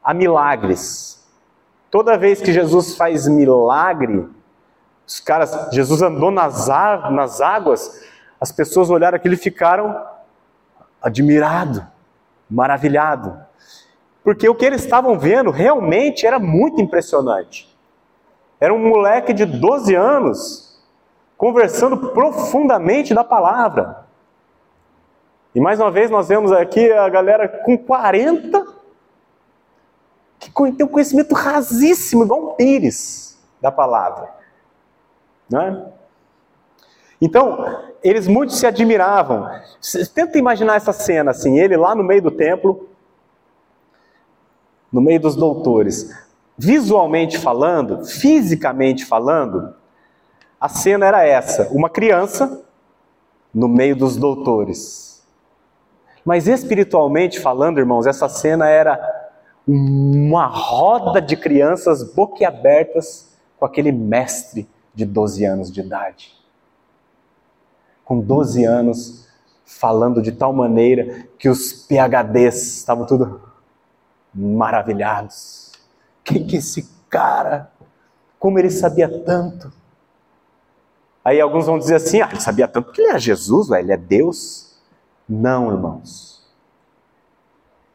[0.03, 1.24] a milagres.
[1.95, 4.29] Toda vez que Jesus faz milagre,
[5.07, 8.05] os caras, Jesus andou nas, nas águas,
[8.41, 10.05] as pessoas olharam aquilo e ficaram
[11.01, 11.85] admirados
[12.51, 13.39] maravilhado.
[14.25, 17.73] Porque o que eles estavam vendo realmente era muito impressionante.
[18.59, 20.85] Era um moleque de 12 anos
[21.39, 24.05] conversando profundamente da palavra.
[25.55, 28.64] E mais uma vez nós vemos aqui a galera com 40
[30.51, 34.29] que tem um conhecimento rasíssimo, igual um pires da palavra.
[35.49, 35.87] Não é?
[37.21, 39.49] Então, eles muito se admiravam.
[40.15, 42.89] Tenta imaginar essa cena assim, ele lá no meio do templo,
[44.93, 46.11] no meio dos doutores.
[46.57, 49.75] Visualmente falando, fisicamente falando,
[50.61, 52.63] a cena era essa: uma criança
[53.53, 55.25] no meio dos doutores.
[56.25, 59.24] Mas espiritualmente falando, irmãos, essa cena era
[59.67, 66.33] uma roda de crianças boquiabertas com aquele mestre de 12 anos de idade.
[68.05, 69.29] Com 12 anos,
[69.65, 73.41] falando de tal maneira que os PHDs estavam tudo
[74.35, 75.73] maravilhados.
[76.23, 77.71] Quem que é esse cara?
[78.39, 79.73] Como ele sabia tanto?
[81.25, 83.97] Aí alguns vão dizer assim: ah, ele sabia tanto porque ele era Jesus, ele é
[83.97, 84.79] Deus.
[85.27, 86.34] Não, irmãos.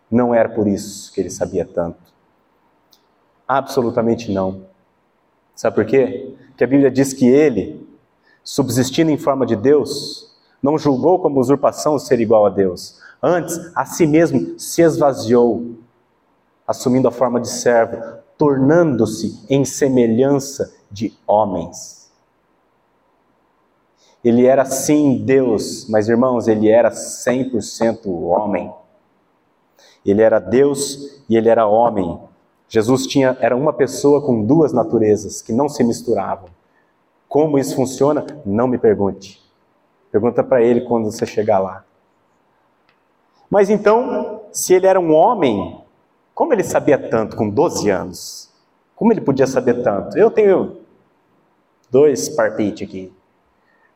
[0.10, 1.98] Não era por isso que ele sabia tanto.
[3.48, 4.66] Absolutamente não.
[5.56, 6.36] Sabe por quê?
[6.58, 7.88] Que a Bíblia diz que ele,
[8.44, 13.00] subsistindo em forma de Deus, não julgou como usurpação ser igual a Deus.
[13.22, 15.76] Antes, a si mesmo se esvaziou,
[16.66, 22.10] assumindo a forma de servo, tornando-se em semelhança de homens.
[24.24, 28.72] Ele era sim Deus, mas irmãos, ele era 100% homem.
[30.06, 32.20] Ele era Deus e ele era homem.
[32.68, 36.50] Jesus tinha era uma pessoa com duas naturezas que não se misturavam.
[37.28, 38.26] Como isso funciona?
[38.46, 39.42] Não me pergunte.
[40.12, 41.84] Pergunta para ele quando você chegar lá.
[43.50, 45.82] Mas então, se ele era um homem,
[46.34, 48.50] como ele sabia tanto com 12 anos?
[48.96, 50.18] Como ele podia saber tanto?
[50.18, 50.78] Eu tenho
[51.90, 53.14] dois palpites aqui.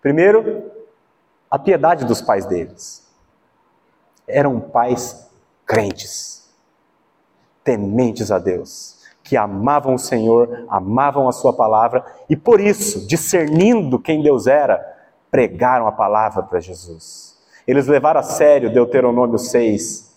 [0.02, 0.72] Primeiro,
[1.50, 3.08] a piedade dos pais deles.
[4.28, 5.30] Eram pais
[5.66, 6.50] crentes,
[7.64, 14.00] tementes a Deus, que amavam o Senhor, amavam a Sua palavra e por isso, discernindo
[14.00, 14.82] quem Deus era,
[15.32, 17.38] pregaram a palavra para Jesus.
[17.66, 20.14] Eles levaram a sério Deuteronômio 6,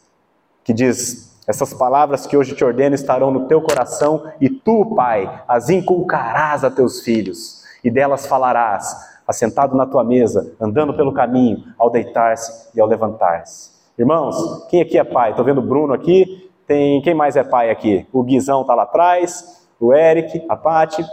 [0.64, 5.42] que diz: Essas palavras que hoje te ordeno estarão no teu coração, e tu, Pai,
[5.46, 11.64] as inculcarás a teus filhos, e delas falarás assentado na tua mesa, andando pelo caminho,
[11.78, 13.75] ao deitar-se e ao levantar-se.
[13.98, 15.30] Irmãos, quem aqui é pai?
[15.30, 16.50] Estou vendo o Bruno aqui.
[16.66, 18.06] Tem quem mais é pai aqui?
[18.12, 21.04] O Guizão está lá atrás, o Eric, a Pati.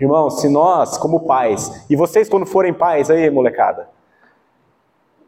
[0.00, 3.88] Irmãos, se nós, como pais, e vocês quando forem pais aí, molecada,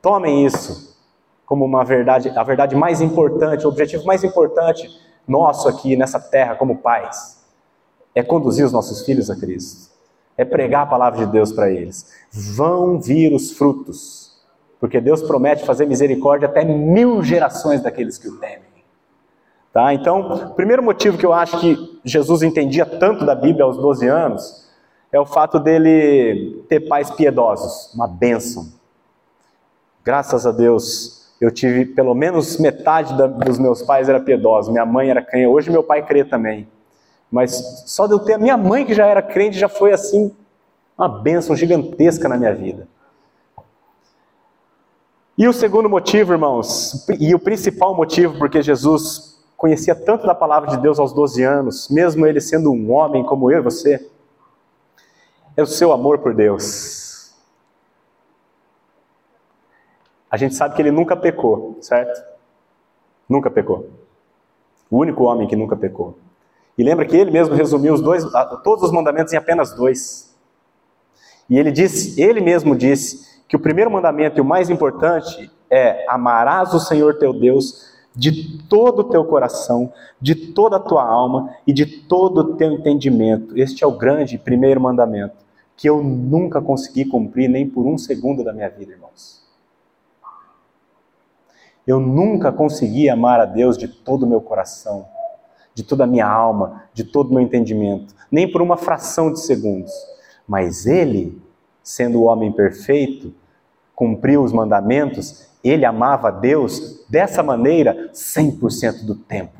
[0.02, 0.96] tomem isso
[1.46, 4.88] como uma verdade, a verdade mais importante, o objetivo mais importante
[5.26, 7.42] nosso aqui nessa terra como pais,
[8.14, 9.98] é conduzir os nossos filhos a Cristo
[10.38, 12.06] é pregar a palavra de Deus para eles.
[12.30, 14.27] Vão vir os frutos,
[14.80, 18.68] porque Deus promete fazer misericórdia até mil gerações daqueles que o temem.
[19.72, 19.92] Tá?
[19.92, 24.08] Então, o primeiro motivo que eu acho que Jesus entendia tanto da Bíblia aos 12
[24.08, 24.68] anos
[25.12, 28.66] é o fato dele ter pais piedosos, uma bênção.
[30.04, 34.70] Graças a Deus, eu tive pelo menos metade da, dos meus pais era piedosos.
[34.70, 36.68] Minha mãe era crente, hoje meu pai crê também.
[37.30, 40.34] Mas só de eu ter a minha mãe que já era crente já foi assim
[40.96, 42.88] uma bênção gigantesca na minha vida.
[45.38, 50.68] E o segundo motivo, irmãos, e o principal motivo porque Jesus conhecia tanto da palavra
[50.68, 54.10] de Deus aos 12 anos, mesmo ele sendo um homem como eu e você,
[55.56, 57.32] é o seu amor por Deus.
[60.28, 62.20] A gente sabe que ele nunca pecou, certo?
[63.28, 63.88] Nunca pecou.
[64.90, 66.18] O único homem que nunca pecou.
[66.76, 68.24] E lembra que ele mesmo resumiu os dois,
[68.64, 70.36] todos os mandamentos em apenas dois.
[71.48, 76.04] E ele disse, ele mesmo disse que o primeiro mandamento e o mais importante é
[76.08, 81.54] amarás o Senhor teu Deus de todo o teu coração, de toda a tua alma
[81.66, 83.56] e de todo o teu entendimento.
[83.56, 88.42] Este é o grande primeiro mandamento que eu nunca consegui cumprir nem por um segundo
[88.42, 89.46] da minha vida, irmãos.
[91.86, 95.06] Eu nunca consegui amar a Deus de todo o meu coração,
[95.72, 99.40] de toda a minha alma, de todo o meu entendimento, nem por uma fração de
[99.40, 99.92] segundos.
[100.48, 101.40] Mas ele,
[101.88, 103.32] sendo o homem perfeito,
[103.94, 109.58] cumpriu os mandamentos, ele amava Deus dessa maneira 100% do tempo.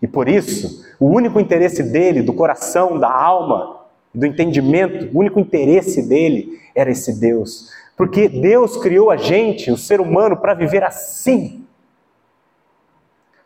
[0.00, 3.82] E por isso, o único interesse dele, do coração, da alma,
[4.14, 7.70] do entendimento, o único interesse dele era esse Deus.
[7.94, 11.62] Porque Deus criou a gente, o ser humano, para viver assim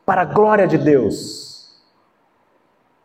[0.07, 1.83] para a glória de Deus.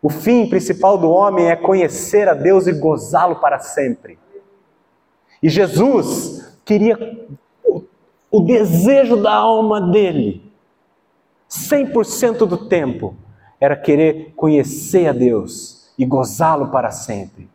[0.03, 4.19] O fim principal do homem é conhecer a Deus e gozá-lo para sempre.
[5.45, 6.97] E Jesus queria
[8.31, 10.41] o, desejo da alma dele,
[11.47, 13.15] 100% do tempo,
[13.59, 17.47] era querer conhecer a Deus e gozá-lo para sempre.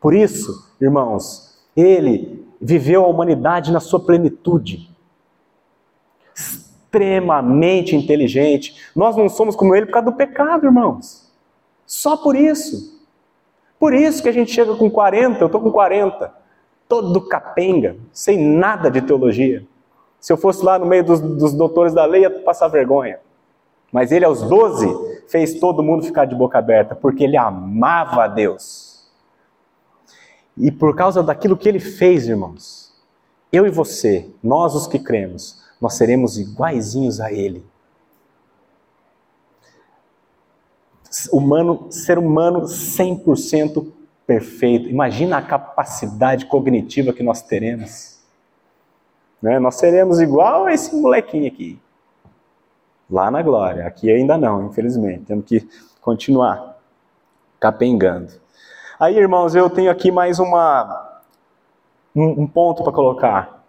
[0.00, 4.88] Por isso, irmãos, ele viveu a humanidade na sua plenitude
[6.32, 8.76] extremamente inteligente.
[8.94, 11.28] Nós não somos como ele por causa do pecado, irmãos.
[11.84, 13.04] Só por isso.
[13.80, 16.35] Por isso que a gente chega com 40, eu estou com 40,
[16.88, 19.64] todo capenga, sem nada de teologia.
[20.20, 23.18] Se eu fosse lá no meio dos, dos doutores da lei, ia passar vergonha.
[23.92, 28.28] Mas ele, aos 12, fez todo mundo ficar de boca aberta, porque ele amava a
[28.28, 29.06] Deus.
[30.56, 32.92] E por causa daquilo que ele fez, irmãos,
[33.52, 37.64] eu e você, nós os que cremos, nós seremos iguaizinhos a ele.
[41.30, 43.92] Humano, ser humano 100%
[44.26, 44.88] perfeito.
[44.88, 48.20] Imagina a capacidade cognitiva que nós teremos.
[49.40, 49.58] Né?
[49.58, 51.80] Nós seremos igual a esse molequinho aqui.
[53.08, 53.86] Lá na glória.
[53.86, 55.26] Aqui ainda não, infelizmente.
[55.26, 55.68] Temos que
[56.00, 56.76] continuar
[57.60, 58.32] capengando.
[58.98, 61.20] Aí, irmãos, eu tenho aqui mais uma,
[62.14, 63.64] um, um ponto para colocar.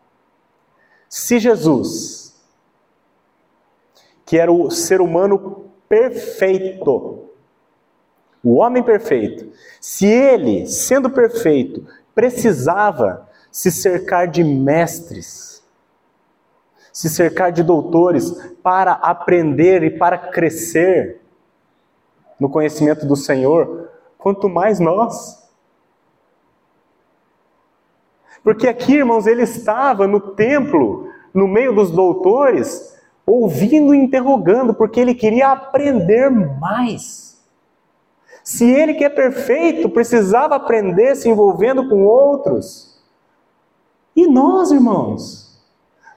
[1.08, 2.36] Se Jesus,
[4.26, 7.27] que era o ser humano perfeito,
[8.50, 11.86] o homem perfeito, se ele, sendo perfeito,
[12.16, 15.62] precisava se cercar de mestres,
[16.94, 18.32] se cercar de doutores
[18.64, 21.20] para aprender e para crescer
[22.40, 25.46] no conhecimento do Senhor, quanto mais nós.
[28.42, 35.02] Porque aqui, irmãos, ele estava no templo, no meio dos doutores, ouvindo e interrogando, porque
[35.02, 37.37] ele queria aprender mais.
[38.48, 42.98] Se ele que é perfeito precisava aprender se envolvendo com outros.
[44.16, 45.62] E nós, irmãos,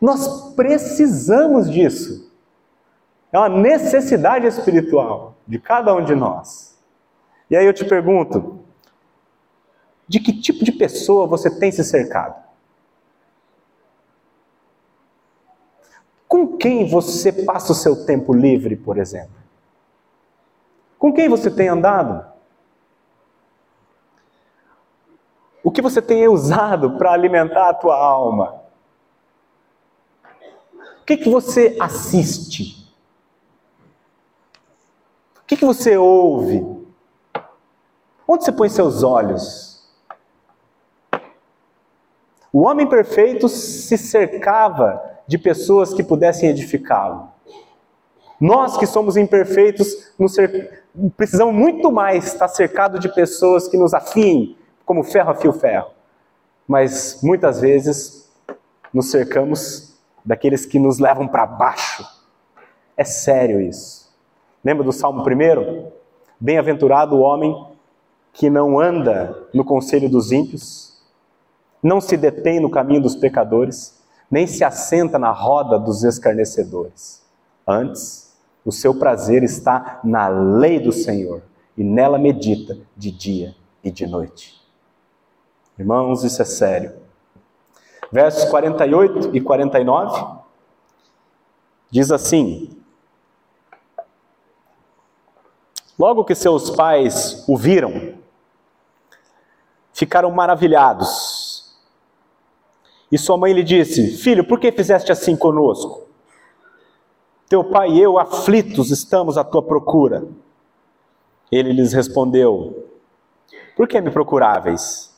[0.01, 2.33] nós precisamos disso.
[3.33, 6.79] É uma necessidade espiritual de cada um de nós.
[7.51, 8.61] E aí eu te pergunto:
[10.07, 12.41] de que tipo de pessoa você tem se cercado?
[16.29, 19.40] Com quem você passa o seu tempo livre, por exemplo?
[21.01, 22.31] Com quem você tem andado?
[25.65, 28.63] O que você tem usado para alimentar a tua alma?
[31.01, 32.95] O que, que você assiste?
[35.39, 36.61] O que, que você ouve?
[38.29, 39.91] Onde você põe seus olhos?
[42.53, 47.31] O homem perfeito se cercava de pessoas que pudessem edificá-lo.
[48.41, 50.85] Nós que somos imperfeitos, cer...
[51.15, 55.91] precisamos muito mais estar cercado de pessoas que nos afiem, como ferro afia o ferro.
[56.67, 58.31] Mas muitas vezes
[58.93, 62.05] nos cercamos daqueles que nos levam para baixo.
[62.97, 64.11] É sério isso.
[64.65, 65.91] Lembra do Salmo 1?
[66.41, 67.67] Bem-aventurado o homem
[68.33, 70.99] que não anda no conselho dos ímpios,
[71.83, 77.23] não se detém no caminho dos pecadores, nem se assenta na roda dos escarnecedores.
[77.67, 78.30] Antes,
[78.65, 81.43] o seu prazer está na lei do Senhor
[81.77, 84.61] e nela medita de dia e de noite.
[85.79, 86.93] Irmãos, isso é sério.
[88.13, 90.41] Versos 48 e 49
[91.91, 92.77] diz assim:
[95.99, 98.15] Logo que seus pais o viram,
[99.93, 101.79] ficaram maravilhados.
[103.11, 106.10] E sua mãe lhe disse: Filho, por que fizeste assim conosco?
[107.51, 110.23] Teu pai e eu, aflitos, estamos à tua procura.
[111.51, 112.87] Ele lhes respondeu:
[113.77, 115.13] Por que me procuráveis?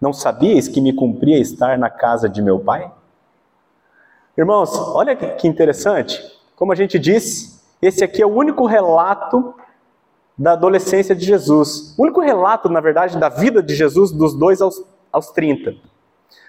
[0.00, 2.90] Não sabíeis que me cumpria estar na casa de meu pai?
[4.36, 6.20] Irmãos, olha que interessante.
[6.56, 9.54] Como a gente disse, esse aqui é o único relato
[10.36, 11.94] da adolescência de Jesus.
[11.96, 15.76] O único relato, na verdade, da vida de Jesus dos dois aos, aos 30.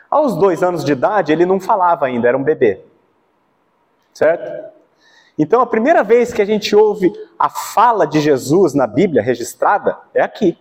[0.09, 2.81] Aos dois anos de idade, ele não falava ainda, era um bebê.
[4.11, 4.73] Certo?
[5.37, 9.97] Então, a primeira vez que a gente ouve a fala de Jesus na Bíblia registrada
[10.13, 10.57] é aqui.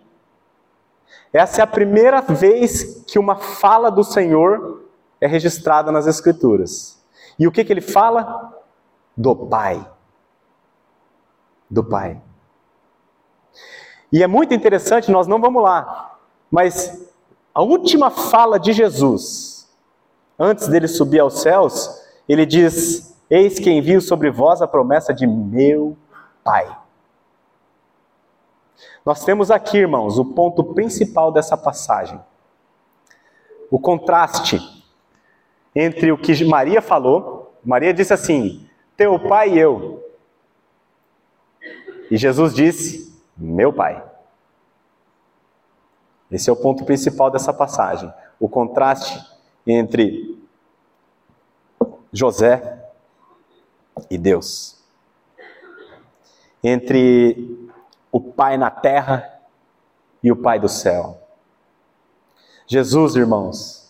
[1.31, 4.83] Essa é a primeira vez que uma fala do Senhor
[5.21, 7.01] é registrada nas Escrituras.
[7.37, 8.53] E o que, que ele fala?
[9.15, 9.87] Do Pai.
[11.69, 12.21] Do Pai.
[14.11, 16.19] E é muito interessante, nós não vamos lá,
[16.51, 17.03] mas
[17.51, 19.67] a última fala de Jesus,
[20.37, 21.99] antes dele subir aos céus,
[22.29, 25.97] ele diz Eis que envio sobre vós a promessa de meu
[26.43, 26.77] Pai.
[29.03, 32.21] Nós temos aqui, irmãos, o ponto principal dessa passagem.
[33.71, 34.59] O contraste
[35.73, 37.57] entre o que Maria falou.
[37.65, 40.07] Maria disse assim: Teu pai e eu.
[42.11, 44.03] E Jesus disse: Meu pai.
[46.29, 48.13] Esse é o ponto principal dessa passagem.
[48.39, 49.19] O contraste
[49.65, 50.39] entre
[52.11, 52.82] José
[54.09, 54.81] e Deus.
[56.63, 57.69] Entre
[58.11, 59.41] o Pai na terra
[60.23, 61.19] e o Pai do céu.
[62.67, 63.83] Jesus, irmãos,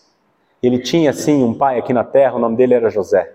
[0.62, 3.34] ele tinha sim um pai aqui na terra, o nome dele era José.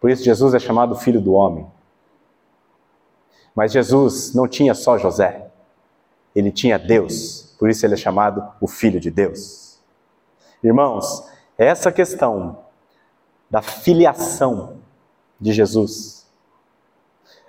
[0.00, 1.66] Por isso Jesus é chamado filho do homem.
[3.54, 5.50] Mas Jesus não tinha só José,
[6.34, 9.80] ele tinha Deus, por isso ele é chamado o Filho de Deus.
[10.62, 12.58] Irmãos, essa questão
[13.50, 14.78] da filiação
[15.40, 16.26] de Jesus,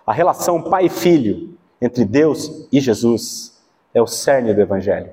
[0.05, 3.61] a relação pai e filho entre Deus e Jesus,
[3.93, 5.11] é o cerne do Evangelho.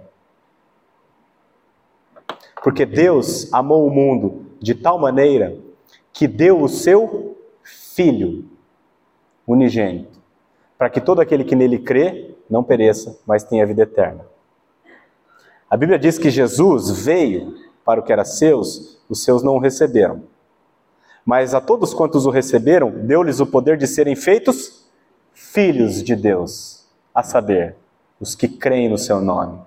[2.62, 5.56] Porque Deus amou o mundo de tal maneira
[6.12, 8.44] que deu o seu Filho
[9.46, 10.20] unigênito,
[10.76, 14.26] para que todo aquele que nele crê não pereça, mas tenha vida eterna.
[15.68, 17.54] A Bíblia diz que Jesus veio
[17.84, 20.24] para o que era seus, os seus não o receberam.
[21.26, 24.86] Mas a todos quantos o receberam, deu-lhes o poder de serem feitos
[25.34, 27.74] filhos de Deus, a saber,
[28.20, 29.58] os que creem no seu nome.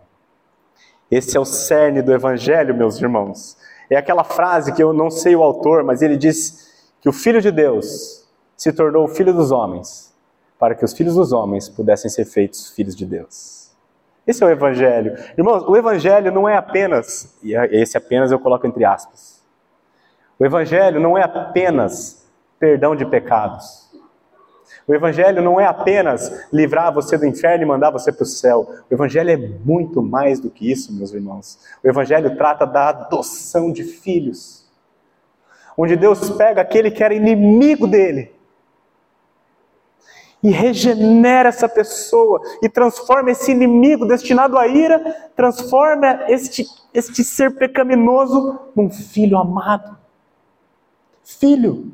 [1.12, 3.58] Esse é o cerne do Evangelho, meus irmãos.
[3.90, 7.42] É aquela frase que eu não sei o autor, mas ele diz que o Filho
[7.42, 10.14] de Deus se tornou o Filho dos homens,
[10.58, 13.72] para que os filhos dos homens pudessem ser feitos filhos de Deus.
[14.26, 15.18] Esse é o Evangelho.
[15.38, 19.39] Irmãos, o Evangelho não é apenas, e esse apenas eu coloco entre aspas,
[20.40, 22.26] o Evangelho não é apenas
[22.58, 23.90] perdão de pecados.
[24.88, 28.68] O Evangelho não é apenas livrar você do inferno e mandar você para o céu.
[28.90, 31.60] O Evangelho é muito mais do que isso, meus irmãos.
[31.84, 34.68] O Evangelho trata da adoção de filhos,
[35.78, 38.34] onde Deus pega aquele que era inimigo dele
[40.42, 45.00] e regenera essa pessoa e transforma esse inimigo destinado à ira,
[45.36, 49.99] transforma este, este ser pecaminoso num filho amado.
[51.38, 51.92] Filho.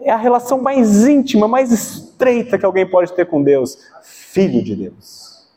[0.00, 3.78] É a relação mais íntima, mais estreita que alguém pode ter com Deus.
[4.02, 5.48] Filho de Deus.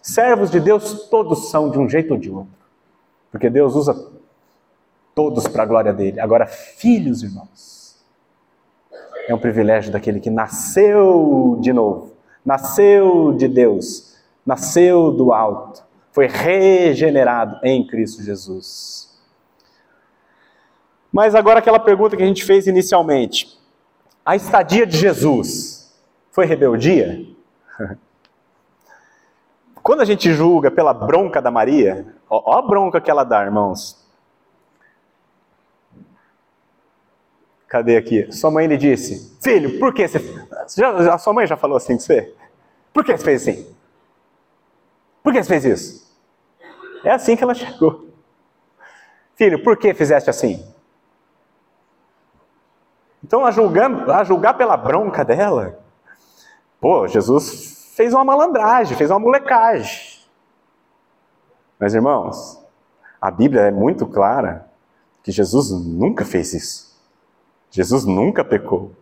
[0.00, 2.52] Servos de Deus todos são de um jeito ou de outro.
[3.30, 3.94] Porque Deus usa
[5.14, 6.20] todos para a glória dele.
[6.20, 8.04] Agora, filhos, irmãos,
[9.28, 12.12] é um privilégio daquele que nasceu de novo,
[12.44, 15.82] nasceu de Deus, nasceu do alto,
[16.12, 19.13] foi regenerado em Cristo Jesus.
[21.14, 23.56] Mas agora aquela pergunta que a gente fez inicialmente:
[24.26, 25.96] a estadia de Jesus
[26.32, 27.24] foi rebeldia?
[29.80, 33.44] Quando a gente julga pela bronca da Maria, ó, ó a bronca que ela dá,
[33.44, 34.04] irmãos.
[37.68, 38.32] Cadê aqui?
[38.32, 40.18] Sua mãe lhe disse: Filho, por que você.
[40.76, 42.34] Já, a sua mãe já falou assim com você?
[42.92, 43.72] Por que você fez assim?
[45.22, 46.18] Por que você fez isso?
[47.04, 48.08] É assim que ela chegou.
[49.36, 50.73] Filho, por que fizeste assim?
[53.24, 55.78] Então, a, julgando, a julgar pela bronca dela,
[56.78, 60.20] pô, Jesus fez uma malandragem, fez uma molecagem.
[61.80, 62.62] Mas, irmãos,
[63.18, 64.68] a Bíblia é muito clara
[65.22, 67.00] que Jesus nunca fez isso.
[67.70, 68.92] Jesus nunca pecou.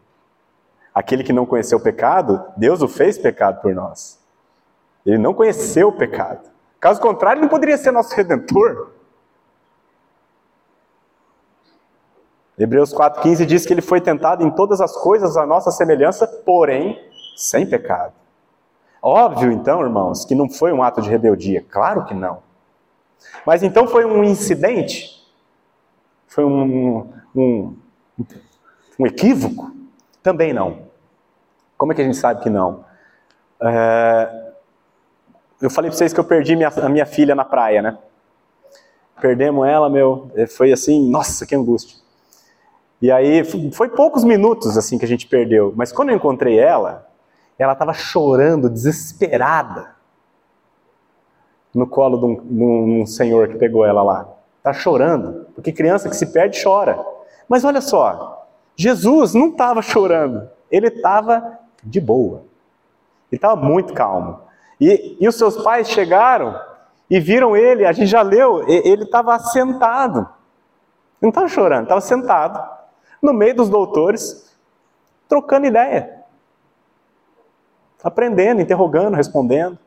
[0.94, 4.20] Aquele que não conheceu o pecado, Deus o fez pecado por nós.
[5.04, 6.48] Ele não conheceu o pecado.
[6.78, 8.92] Caso contrário, ele não poderia ser nosso redentor.
[12.58, 17.00] Hebreus 4,15 diz que ele foi tentado em todas as coisas à nossa semelhança, porém
[17.36, 18.12] sem pecado.
[19.02, 21.64] Óbvio, então, irmãos, que não foi um ato de rebeldia.
[21.68, 22.38] Claro que não.
[23.44, 25.22] Mas então foi um incidente?
[26.28, 27.76] Foi um, um,
[28.98, 29.72] um equívoco?
[30.22, 30.82] Também não.
[31.76, 32.84] Como é que a gente sabe que não?
[33.60, 34.52] É...
[35.60, 37.98] Eu falei para vocês que eu perdi minha, a minha filha na praia, né?
[39.20, 40.30] Perdemos ela, meu.
[40.56, 42.01] Foi assim, nossa, que angústia.
[43.02, 43.42] E aí
[43.72, 47.04] foi poucos minutos assim que a gente perdeu, mas quando eu encontrei ela,
[47.58, 49.96] ela estava chorando, desesperada,
[51.74, 52.62] no colo de um, de
[53.02, 54.28] um, senhor que pegou ela lá.
[54.58, 57.04] Está chorando, porque criança que se perde chora.
[57.48, 58.46] Mas olha só,
[58.76, 62.44] Jesus não estava chorando, ele estava de boa,
[63.32, 64.38] ele estava muito calmo.
[64.80, 66.56] E, e os seus pais chegaram
[67.10, 70.28] e viram ele, a gente já leu, ele estava sentado.
[71.20, 72.81] Não estava chorando, estava sentado
[73.22, 74.52] no meio dos doutores,
[75.28, 76.24] trocando ideia,
[78.02, 79.78] aprendendo, interrogando, respondendo.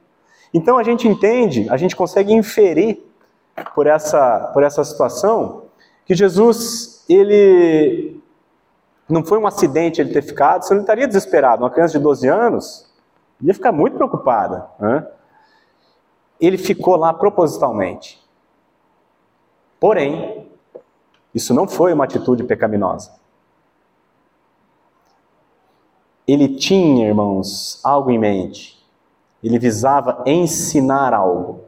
[0.54, 3.04] Então a gente entende, a gente consegue inferir
[3.76, 5.66] por essa, por essa situação
[6.06, 8.22] que Jesus, ele
[9.10, 11.64] não foi um acidente ele ter ficado, você não estaria desesperado.
[11.64, 12.92] Uma criança de 12 anos
[13.42, 14.68] ia ficar muito preocupada.
[14.80, 15.06] Né?
[16.40, 18.24] Ele ficou lá propositalmente.
[19.80, 20.50] Porém,
[21.34, 23.12] isso não foi uma atitude pecaminosa.
[26.28, 28.84] Ele tinha, irmãos, algo em mente.
[29.44, 31.62] Ele visava ensinar algo.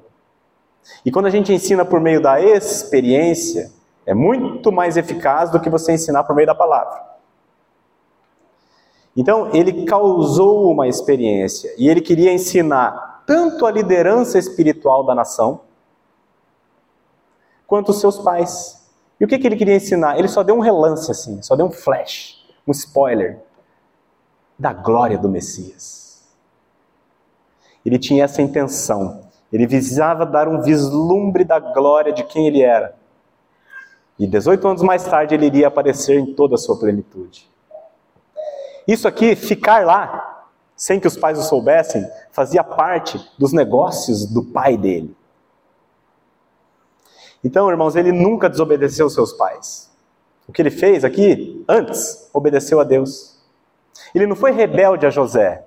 [1.05, 3.72] E quando a gente ensina por meio da experiência,
[4.05, 7.05] é muito mais eficaz do que você ensinar por meio da palavra.
[9.16, 15.62] Então, ele causou uma experiência e ele queria ensinar tanto a liderança espiritual da nação,
[17.68, 18.88] quanto os seus pais.
[19.20, 20.18] E o que, que ele queria ensinar?
[20.18, 23.41] Ele só deu um relance assim, só deu um flash, um spoiler
[24.58, 26.26] da glória do Messias.
[27.86, 29.28] Ele tinha essa intenção.
[29.51, 32.95] Ele visava dar um vislumbre da glória de quem ele era.
[34.20, 37.49] E 18 anos mais tarde ele iria aparecer em toda a sua plenitude.
[38.88, 40.45] Isso aqui, ficar lá,
[40.76, 45.16] sem que os pais o soubessem, fazia parte dos negócios do pai dele.
[47.43, 49.91] Então, irmãos, ele nunca desobedeceu seus pais.
[50.47, 53.36] O que ele fez aqui, antes, obedeceu a Deus.
[54.14, 55.66] Ele não foi rebelde a José,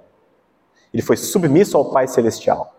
[0.93, 2.75] ele foi submisso ao Pai Celestial.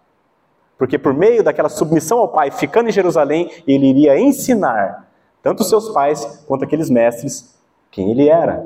[0.77, 5.07] Porque por meio daquela submissão ao Pai, ficando em Jerusalém, ele iria ensinar
[5.41, 7.55] tanto seus pais quanto aqueles mestres
[7.89, 8.65] quem ele era.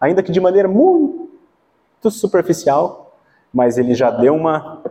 [0.00, 3.14] Ainda que de maneira muito superficial,
[3.52, 4.82] mas ele já deu uma.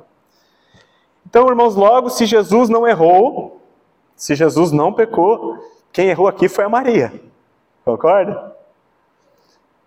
[1.25, 3.61] Então, irmãos, logo, se Jesus não errou,
[4.15, 5.57] se Jesus não pecou,
[5.91, 7.11] quem errou aqui foi a Maria.
[7.83, 8.55] Concorda?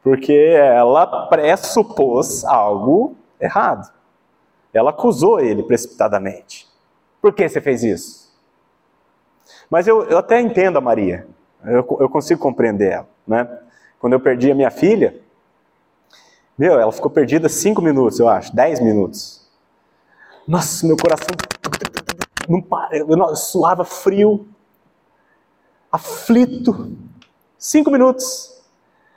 [0.04, 3.90] Porque ela pressupôs algo errado.
[4.72, 6.68] Ela acusou ele precipitadamente.
[7.22, 8.32] Por que você fez isso?
[9.70, 11.26] Mas eu, eu até entendo a Maria.
[11.64, 13.08] Eu, eu consigo compreender ela.
[13.26, 13.48] Né?
[13.98, 15.18] Quando eu perdi a minha filha,
[16.56, 19.50] meu, ela ficou perdida cinco minutos, eu acho, dez minutos.
[20.46, 21.28] Nossa, meu coração
[22.46, 24.46] não para, eu suava frio,
[25.90, 26.92] aflito.
[27.58, 28.53] Cinco minutos.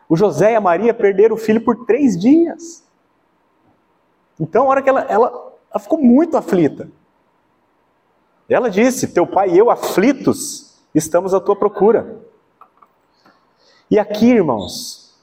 [0.09, 2.83] O José e a Maria perderam o filho por três dias.
[4.39, 6.89] Então, a hora que ela, ela, ela ficou muito aflita.
[8.47, 12.21] Ela disse: Teu pai e eu, aflitos, estamos à tua procura.
[13.89, 15.17] E aqui, irmãos,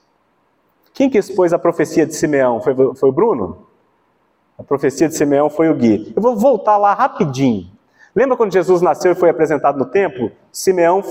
[0.93, 2.61] quem que expôs a profecia de Simeão?
[2.61, 3.67] Foi, foi o Bruno?
[4.59, 6.13] A profecia de Simeão foi o Gui.
[6.15, 7.71] Eu vou voltar lá rapidinho.
[8.15, 10.31] Lembra quando Jesus nasceu e foi apresentado no templo?
[10.53, 11.03] Simeão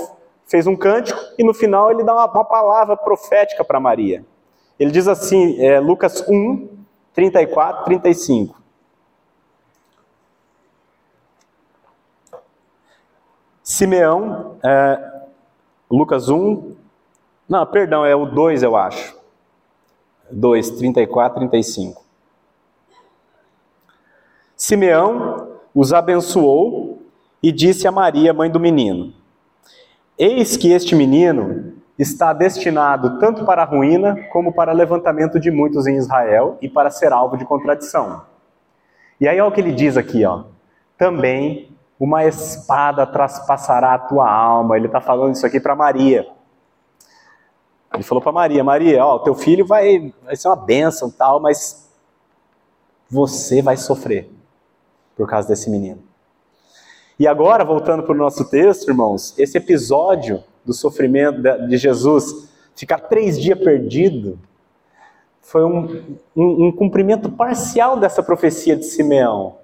[0.45, 4.25] fez um cântico e no final ele dá uma, uma palavra profética para Maria.
[4.79, 6.67] Ele diz assim, é, Lucas 1,
[7.13, 8.61] 34, 35.
[13.63, 15.23] Simeão, é,
[15.89, 16.75] Lucas 1,
[17.47, 19.17] não, perdão, é o 2 eu acho.
[20.31, 22.03] 2, 34, 35.
[24.55, 27.01] Simeão os abençoou
[27.41, 29.13] e disse a Maria, mãe do menino:
[30.17, 35.87] Eis que este menino está destinado tanto para a ruína como para levantamento de muitos
[35.87, 38.23] em Israel e para ser alvo de contradição.
[39.19, 40.45] E aí olha o que ele diz aqui, ó.
[40.97, 44.75] Também uma espada traspassará a tua alma.
[44.75, 46.27] Ele está falando isso aqui para Maria.
[47.93, 51.87] Ele falou para Maria, Maria, ó, teu filho vai, vai ser uma bênção tal, mas
[53.07, 54.31] você vai sofrer
[55.15, 56.01] por causa desse menino.
[57.19, 62.99] E agora, voltando para o nosso texto, irmãos, esse episódio do sofrimento de Jesus, ficar
[63.01, 64.39] três dias perdido,
[65.41, 69.57] foi um, um, um cumprimento parcial dessa profecia de Simeão.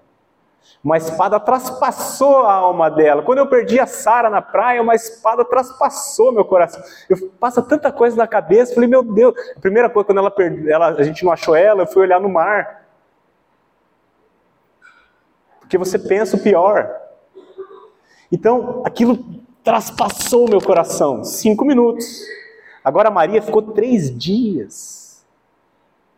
[0.83, 3.23] Uma espada traspassou a alma dela.
[3.23, 6.81] Quando eu perdi a Sara na praia, uma espada traspassou meu coração.
[7.09, 9.33] Eu passa tanta coisa na cabeça, falei, meu Deus.
[9.57, 10.33] A primeira coisa, quando ela,
[10.67, 12.85] ela, a gente não achou ela, eu fui olhar no mar.
[15.59, 17.08] Porque você pensa o pior.
[18.31, 19.17] Então, aquilo
[19.63, 21.23] traspassou meu coração.
[21.23, 22.05] Cinco minutos.
[22.83, 25.25] Agora, Maria ficou três dias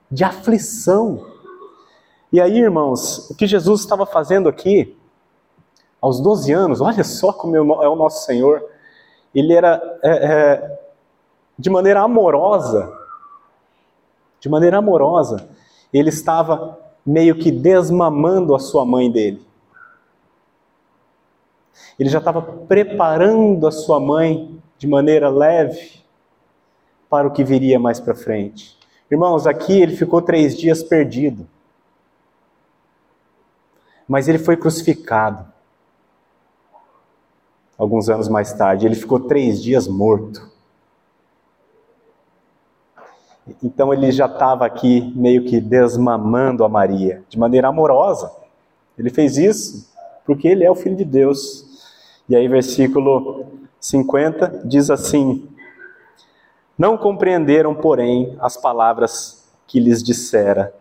[0.10, 1.26] de aflição.
[2.32, 4.98] E aí, irmãos, o que Jesus estava fazendo aqui,
[6.02, 8.64] aos 12 anos, olha só como é o nosso Senhor,
[9.34, 10.80] ele era é, é,
[11.58, 12.92] de maneira amorosa,
[14.40, 15.48] de maneira amorosa,
[15.94, 19.46] ele estava meio que desmamando a sua mãe dele.
[22.02, 26.02] Ele já estava preparando a sua mãe de maneira leve
[27.08, 28.76] para o que viria mais para frente.
[29.12, 31.48] Irmãos, aqui ele ficou três dias perdido.
[34.08, 35.46] Mas ele foi crucificado.
[37.78, 40.50] Alguns anos mais tarde, ele ficou três dias morto.
[43.62, 48.36] Então ele já estava aqui meio que desmamando a Maria, de maneira amorosa.
[48.98, 49.88] Ele fez isso
[50.26, 51.70] porque ele é o Filho de Deus.
[52.32, 53.46] E aí, versículo
[53.78, 55.50] 50 diz assim:
[56.78, 60.74] Não compreenderam, porém, as palavras que lhes dissera.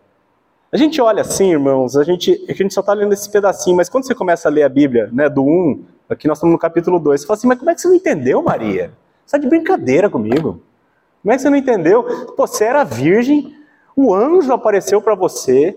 [0.71, 3.89] A gente olha assim, irmãos, a gente, a gente só está lendo esse pedacinho, mas
[3.89, 7.01] quando você começa a ler a Bíblia, né, do 1, aqui nós estamos no capítulo
[7.01, 8.93] 2, você fala assim, mas como é que você não entendeu, Maria?
[9.27, 10.63] Você está de brincadeira comigo.
[11.21, 12.05] Como é que você não entendeu?
[12.37, 13.57] Pô, você era virgem,
[13.97, 15.77] O anjo apareceu para você,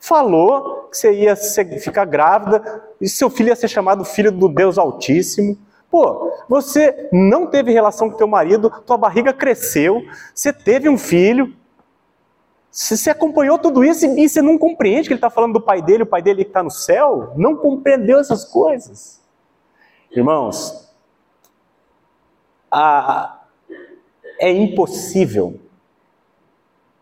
[0.00, 4.78] falou que você ia ficar grávida e seu filho ia ser chamado filho do Deus
[4.78, 5.58] Altíssimo.
[5.90, 10.02] Pô, você não teve relação com teu marido, tua barriga cresceu,
[10.34, 11.54] você teve um filho,
[12.70, 16.02] você acompanhou tudo isso e você não compreende que ele está falando do pai dele,
[16.02, 17.32] o pai dele que está no céu?
[17.36, 19.22] Não compreendeu essas coisas.
[20.10, 20.92] Irmãos,
[22.70, 23.40] a,
[24.38, 25.58] é impossível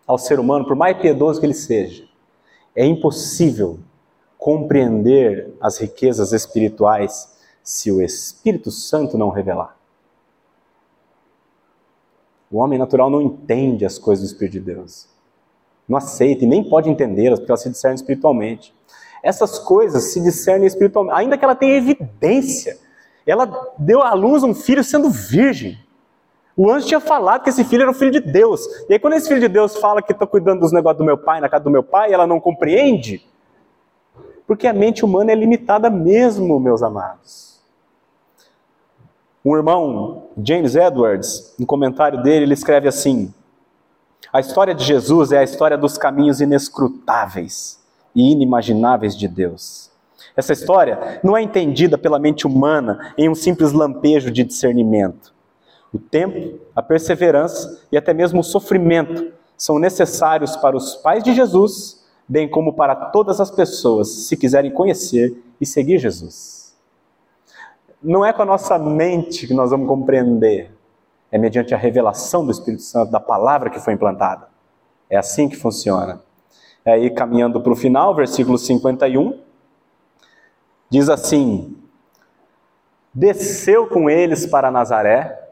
[0.07, 2.04] ao ser humano, por mais piedoso que ele seja,
[2.75, 3.79] é impossível
[4.39, 9.77] compreender as riquezas espirituais se o Espírito Santo não revelar.
[12.51, 15.09] O homem natural não entende as coisas do Espírito de Deus.
[15.89, 18.75] Não aceita e nem pode entendê-las, porque elas se discernem espiritualmente.
[19.23, 22.79] Essas coisas se discernem espiritualmente, ainda que ela tenha evidência.
[23.27, 25.79] Ela deu à luz um filho sendo virgem.
[26.57, 28.65] O anjo tinha falado que esse filho era o filho de Deus.
[28.89, 31.19] E aí, quando esse filho de Deus fala que está cuidando dos negócios do meu
[31.19, 33.27] pai, na casa do meu pai, ela não compreende.
[34.47, 37.61] Porque a mente humana é limitada mesmo, meus amados.
[39.45, 43.35] Um irmão, James Edwards, no comentário dele, ele escreve assim:
[44.33, 47.83] A história de Jesus é a história dos caminhos inescrutáveis
[48.15, 49.91] e inimagináveis de Deus.
[50.37, 55.35] Essa história não é entendida pela mente humana em um simples lampejo de discernimento.
[55.95, 61.33] O tempo, a perseverança e até mesmo o sofrimento são necessários para os pais de
[61.33, 66.77] Jesus, bem como para todas as pessoas, se quiserem conhecer e seguir Jesus.
[68.03, 70.73] Não é com a nossa mente que nós vamos compreender,
[71.31, 74.49] é mediante a revelação do Espírito Santo, da palavra que foi implantada.
[75.09, 76.21] É assim que funciona.
[76.85, 79.41] É aí, caminhando para o final, versículo 51,
[80.91, 81.77] diz assim:
[83.13, 85.44] Desceu com eles para Nazaré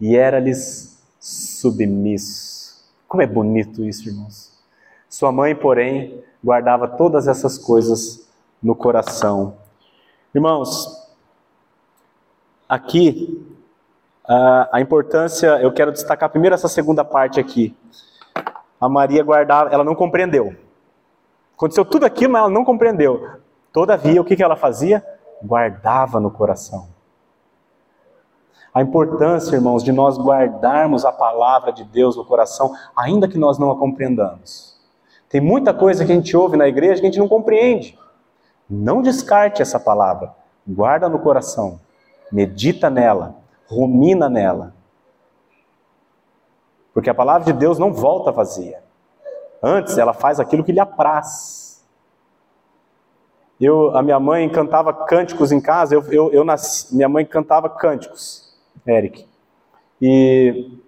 [0.00, 2.84] e era-lhes submisso.
[3.06, 4.58] Como é bonito isso, irmãos.
[5.08, 8.28] Sua mãe, porém, guardava todas essas coisas
[8.62, 9.56] no coração.
[10.34, 11.08] Irmãos,
[12.68, 13.46] aqui
[14.70, 17.76] a importância, eu quero destacar primeiro essa segunda parte aqui.
[18.80, 20.54] A Maria guardava, ela não compreendeu.
[21.56, 23.40] Aconteceu tudo aquilo, mas ela não compreendeu.
[23.72, 25.04] Todavia, o que ela fazia?
[25.42, 26.88] Guardava no coração.
[28.72, 33.58] A importância, irmãos, de nós guardarmos a palavra de Deus no coração, ainda que nós
[33.58, 34.78] não a compreendamos.
[35.28, 37.98] Tem muita coisa que a gente ouve na igreja que a gente não compreende.
[38.68, 40.34] Não descarte essa palavra.
[40.66, 41.80] Guarda no coração.
[42.30, 43.36] Medita nela.
[43.68, 44.74] Rumina nela.
[46.92, 48.82] Porque a palavra de Deus não volta vazia.
[49.62, 51.84] Antes, ela faz aquilo que lhe apraz.
[53.60, 57.68] Eu, a minha mãe cantava cânticos em casa, eu, eu, eu nasci, minha mãe cantava
[57.68, 58.49] cânticos.
[58.86, 59.26] Eric.
[60.00, 60.78] E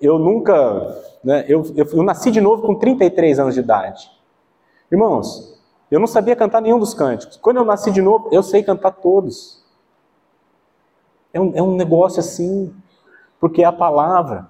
[0.00, 1.02] eu nunca.
[1.22, 4.10] Né, eu, eu, eu, nasci de novo com 33 anos de idade.
[4.90, 7.36] Irmãos, eu não sabia cantar nenhum dos cânticos.
[7.36, 9.62] Quando eu nasci de novo, eu sei cantar todos.
[11.32, 12.74] É um, é um negócio assim,
[13.40, 14.48] porque é a palavra.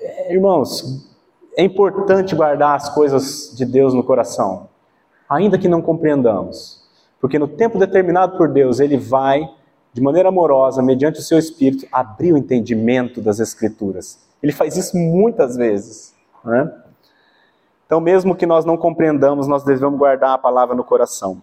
[0.00, 1.10] É, irmãos,
[1.56, 4.68] é importante guardar as coisas de Deus no coração,
[5.28, 6.84] ainda que não compreendamos.
[7.20, 9.48] Porque no tempo determinado por Deus, Ele vai
[9.96, 14.18] de maneira amorosa, mediante o seu espírito, abrir o entendimento das Escrituras.
[14.42, 16.14] Ele faz isso muitas vezes.
[16.44, 16.70] Né?
[17.86, 21.40] Então, mesmo que nós não compreendamos, nós devemos guardar a palavra no coração.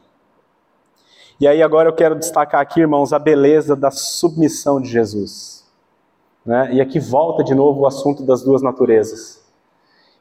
[1.40, 5.66] E aí, agora eu quero destacar aqui, irmãos, a beleza da submissão de Jesus.
[6.46, 6.76] Né?
[6.76, 9.44] E aqui volta de novo o assunto das duas naturezas.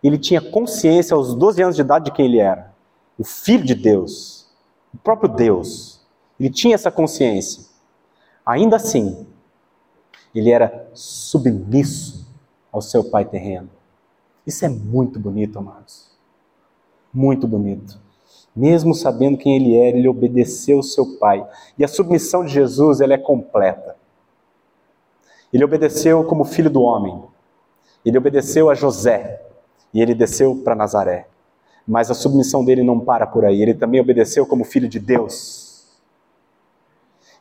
[0.03, 2.72] Ele tinha consciência aos 12 anos de idade de quem ele era.
[3.18, 4.49] O Filho de Deus,
[4.95, 6.01] o próprio Deus.
[6.41, 7.70] Ele tinha essa consciência.
[8.45, 9.26] Ainda assim,
[10.34, 12.26] ele era submisso
[12.72, 13.68] ao seu pai terreno.
[14.47, 16.11] Isso é muito bonito, amados.
[17.12, 18.01] Muito bonito.
[18.55, 21.47] Mesmo sabendo quem ele era, ele obedeceu ao seu pai.
[21.78, 23.97] E a submissão de Jesus, ela é completa.
[25.53, 27.22] Ele obedeceu como filho do homem.
[28.05, 29.40] Ele obedeceu a José.
[29.95, 31.28] E ele desceu para Nazaré.
[31.86, 33.62] Mas a submissão dele não para por aí.
[33.62, 35.62] Ele também obedeceu como filho de Deus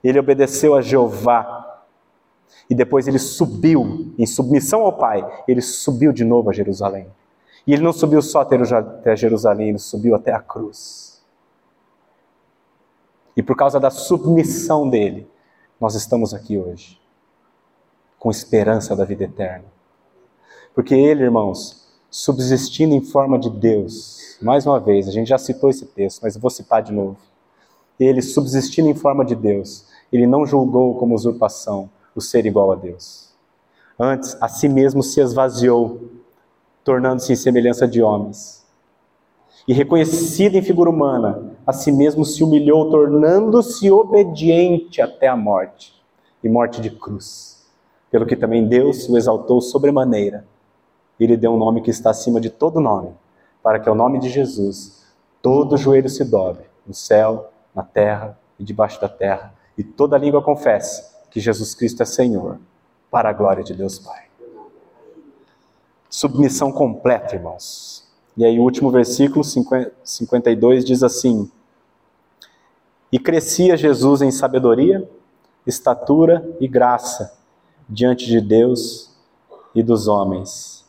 [0.03, 1.83] ele obedeceu a Jeová.
[2.69, 7.07] E depois ele subiu, em submissão ao Pai, ele subiu de novo a Jerusalém.
[7.65, 11.21] E ele não subiu só até Jerusalém, ele subiu até a cruz.
[13.35, 15.27] E por causa da submissão dele,
[15.79, 16.99] nós estamos aqui hoje,
[18.19, 19.65] com esperança da vida eterna.
[20.73, 25.69] Porque ele, irmãos, subsistindo em forma de Deus, mais uma vez, a gente já citou
[25.69, 27.17] esse texto, mas eu vou citar de novo.
[27.99, 32.75] Ele, subsistindo em forma de Deus, ele não julgou como usurpação o ser igual a
[32.75, 33.33] Deus.
[33.97, 36.09] Antes, a si mesmo se esvaziou,
[36.83, 38.65] tornando-se em semelhança de homens.
[39.67, 45.93] E reconhecido em figura humana, a si mesmo se humilhou, tornando-se obediente até a morte
[46.43, 47.69] e morte de cruz.
[48.09, 50.45] Pelo que também Deus o exaltou sobremaneira
[51.19, 53.11] e lhe deu um nome que está acima de todo nome,
[53.61, 55.05] para que ao nome de Jesus
[55.41, 60.43] todo joelho se dobre, no céu, na terra e debaixo da terra, e toda língua
[60.43, 62.59] confesse que Jesus Cristo é Senhor,
[63.09, 64.25] para a glória de Deus Pai.
[66.07, 68.07] Submissão completa, irmãos.
[68.37, 71.49] E aí, o último versículo, 52, diz assim:
[73.11, 75.09] E crescia Jesus em sabedoria,
[75.65, 77.35] estatura e graça
[77.89, 79.11] diante de Deus
[79.73, 80.85] e dos homens.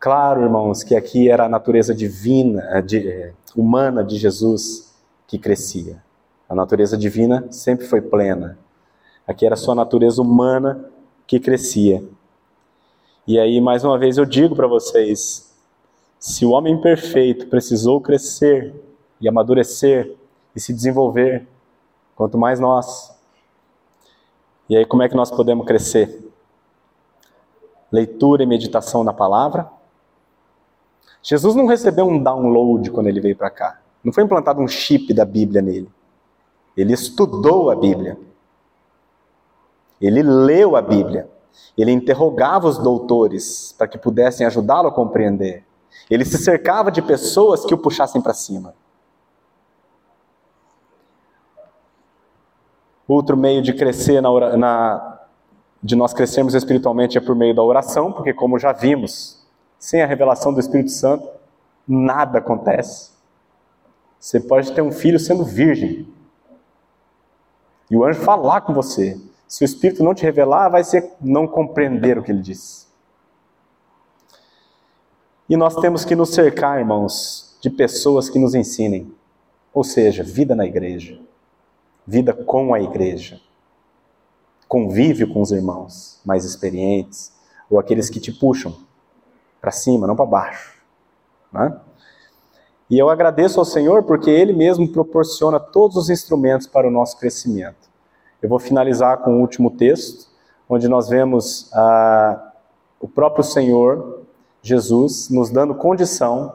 [0.00, 4.94] Claro, irmãos, que aqui era a natureza divina, eh, de, eh, humana de Jesus
[5.26, 6.05] que crescia.
[6.48, 8.58] A natureza divina sempre foi plena.
[9.26, 10.88] Aqui era só a natureza humana
[11.26, 12.04] que crescia.
[13.26, 15.52] E aí, mais uma vez, eu digo para vocês:
[16.18, 18.74] se o homem perfeito precisou crescer
[19.20, 20.14] e amadurecer
[20.54, 21.46] e se desenvolver,
[22.14, 23.12] quanto mais nós.
[24.68, 26.24] E aí, como é que nós podemos crescer?
[27.90, 29.68] Leitura e meditação na palavra.
[31.22, 33.80] Jesus não recebeu um download quando ele veio para cá.
[34.04, 35.90] Não foi implantado um chip da Bíblia nele.
[36.76, 38.18] Ele estudou a Bíblia.
[40.00, 41.28] Ele leu a Bíblia.
[41.76, 45.64] Ele interrogava os doutores para que pudessem ajudá-lo a compreender.
[46.10, 48.74] Ele se cercava de pessoas que o puxassem para cima.
[53.08, 55.20] Outro meio de crescer na, na,
[55.82, 59.46] de nós crescermos espiritualmente é por meio da oração, porque como já vimos,
[59.78, 61.28] sem a revelação do Espírito Santo,
[61.86, 63.12] nada acontece.
[64.18, 66.12] Você pode ter um filho sendo virgem.
[67.90, 69.20] E o anjo falar com você.
[69.46, 72.86] Se o Espírito não te revelar, vai ser não compreender o que ele diz.
[75.48, 79.12] E nós temos que nos cercar, irmãos, de pessoas que nos ensinem.
[79.72, 81.20] Ou seja, vida na igreja,
[82.06, 83.40] vida com a igreja,
[84.66, 87.32] convívio com os irmãos mais experientes,
[87.70, 88.76] ou aqueles que te puxam
[89.60, 90.82] para cima, não para baixo.
[91.52, 91.78] Né?
[92.88, 97.18] E eu agradeço ao Senhor porque Ele mesmo proporciona todos os instrumentos para o nosso
[97.18, 97.90] crescimento.
[98.40, 100.28] Eu vou finalizar com o último texto,
[100.68, 102.52] onde nós vemos ah,
[103.00, 104.22] o próprio Senhor,
[104.62, 106.54] Jesus, nos dando condição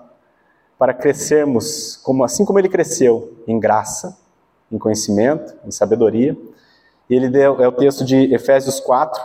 [0.78, 4.18] para crescermos, como, assim como Ele cresceu, em graça,
[4.72, 6.38] em conhecimento, em sabedoria.
[7.10, 9.22] Ele deu, é o texto de Efésios 4,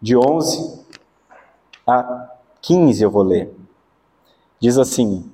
[0.00, 0.84] de 11
[1.86, 2.30] a
[2.62, 3.52] 15, eu vou ler.
[4.60, 5.30] Diz assim: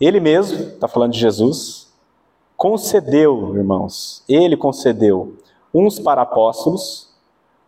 [0.00, 1.92] Ele mesmo, está falando de Jesus,
[2.56, 5.34] concedeu, irmãos, ele concedeu
[5.72, 7.12] uns para apóstolos,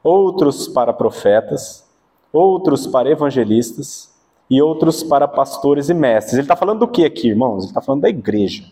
[0.02, 1.84] outros para profetas,
[2.32, 4.14] outros para evangelistas
[4.48, 6.34] e outros para pastores e mestres.
[6.34, 7.64] Ele está falando do que aqui, irmãos?
[7.64, 8.64] Ele está falando da igreja.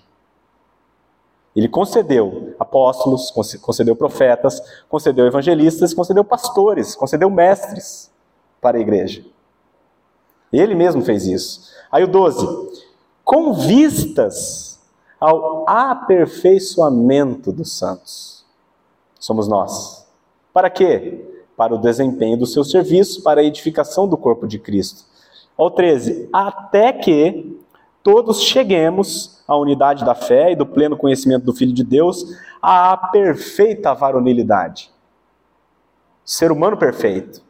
[1.55, 8.11] Ele concedeu apóstolos, concedeu profetas, concedeu evangelistas, concedeu pastores, concedeu mestres
[8.61, 9.25] para a igreja.
[10.53, 11.73] Ele mesmo fez isso.
[11.91, 12.84] Aí o 12.
[13.25, 14.81] Com vistas
[15.18, 18.45] ao aperfeiçoamento dos santos.
[19.18, 20.07] Somos nós.
[20.53, 21.25] Para quê?
[21.57, 25.05] Para o desempenho do seu serviço, para a edificação do corpo de Cristo.
[25.57, 26.29] Ao 13.
[26.33, 27.59] Até que
[28.03, 32.25] todos cheguemos à unidade da fé e do pleno conhecimento do Filho de Deus,
[32.61, 34.91] à perfeita varonilidade.
[36.25, 37.45] Ser humano perfeito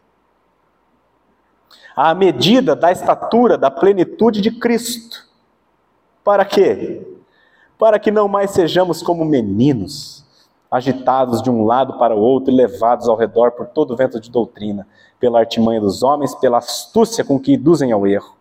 [1.94, 5.24] à medida da estatura da plenitude de Cristo.
[6.24, 7.06] Para quê?
[7.78, 10.24] Para que não mais sejamos como meninos,
[10.70, 14.30] agitados de um lado para o outro e levados ao redor por todo vento de
[14.30, 14.88] doutrina,
[15.20, 18.34] pela artimanha dos homens, pela astúcia com que induzem ao erro.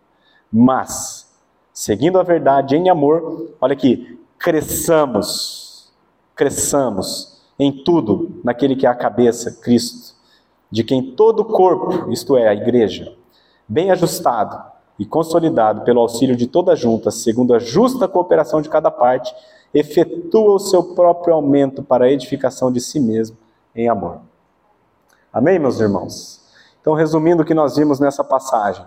[0.52, 1.30] Mas,
[1.74, 5.92] seguindo a verdade em amor, olha aqui, cresçamos,
[6.36, 10.16] cresçamos em tudo naquele que é a cabeça, Cristo,
[10.72, 13.14] de quem todo o corpo, isto é, a igreja,
[13.68, 18.70] bem ajustado e consolidado pelo auxílio de toda a junta, segundo a justa cooperação de
[18.70, 19.34] cada parte,
[19.74, 23.38] efetua o seu próprio aumento para a edificação de si mesmo
[23.76, 24.22] em amor.
[25.32, 26.42] Amém, meus irmãos?
[26.80, 28.86] Então, resumindo o que nós vimos nessa passagem,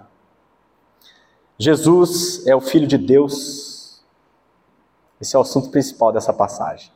[1.59, 4.05] Jesus é o Filho de Deus.
[5.21, 6.93] Esse é o assunto principal dessa passagem.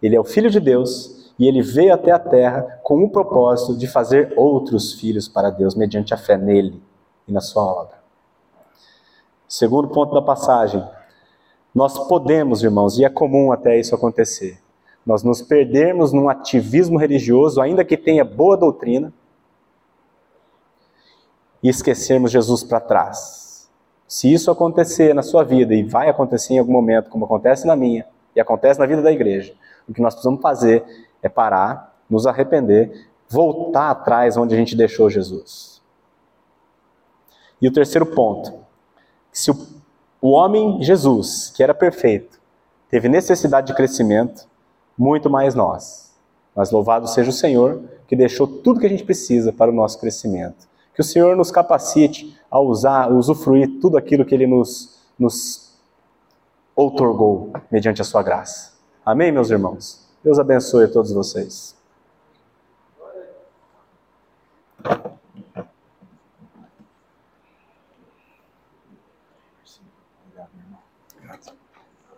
[0.00, 3.76] Ele é o Filho de Deus e ele veio até a terra com o propósito
[3.76, 6.80] de fazer outros filhos para Deus mediante a fé nele
[7.26, 8.03] e na sua obra.
[9.48, 10.84] Segundo ponto da passagem,
[11.74, 14.58] nós podemos, irmãos, e é comum até isso acontecer,
[15.04, 19.12] nós nos perdermos num ativismo religioso, ainda que tenha boa doutrina,
[21.62, 23.70] e esquecermos Jesus para trás.
[24.06, 27.74] Se isso acontecer na sua vida, e vai acontecer em algum momento, como acontece na
[27.74, 29.54] minha, e acontece na vida da igreja,
[29.88, 30.84] o que nós precisamos fazer
[31.22, 35.82] é parar, nos arrepender, voltar atrás onde a gente deixou Jesus.
[37.60, 38.63] E o terceiro ponto,
[39.34, 39.66] se o,
[40.22, 42.40] o homem Jesus, que era perfeito,
[42.88, 44.46] teve necessidade de crescimento,
[44.96, 46.14] muito mais nós.
[46.54, 49.98] Mas louvado seja o Senhor, que deixou tudo que a gente precisa para o nosso
[49.98, 50.68] crescimento.
[50.94, 55.74] Que o Senhor nos capacite a usar, usufruir tudo aquilo que Ele nos, nos
[56.76, 58.72] outorgou mediante a sua graça.
[59.04, 60.08] Amém, meus irmãos?
[60.22, 61.74] Deus abençoe a todos vocês.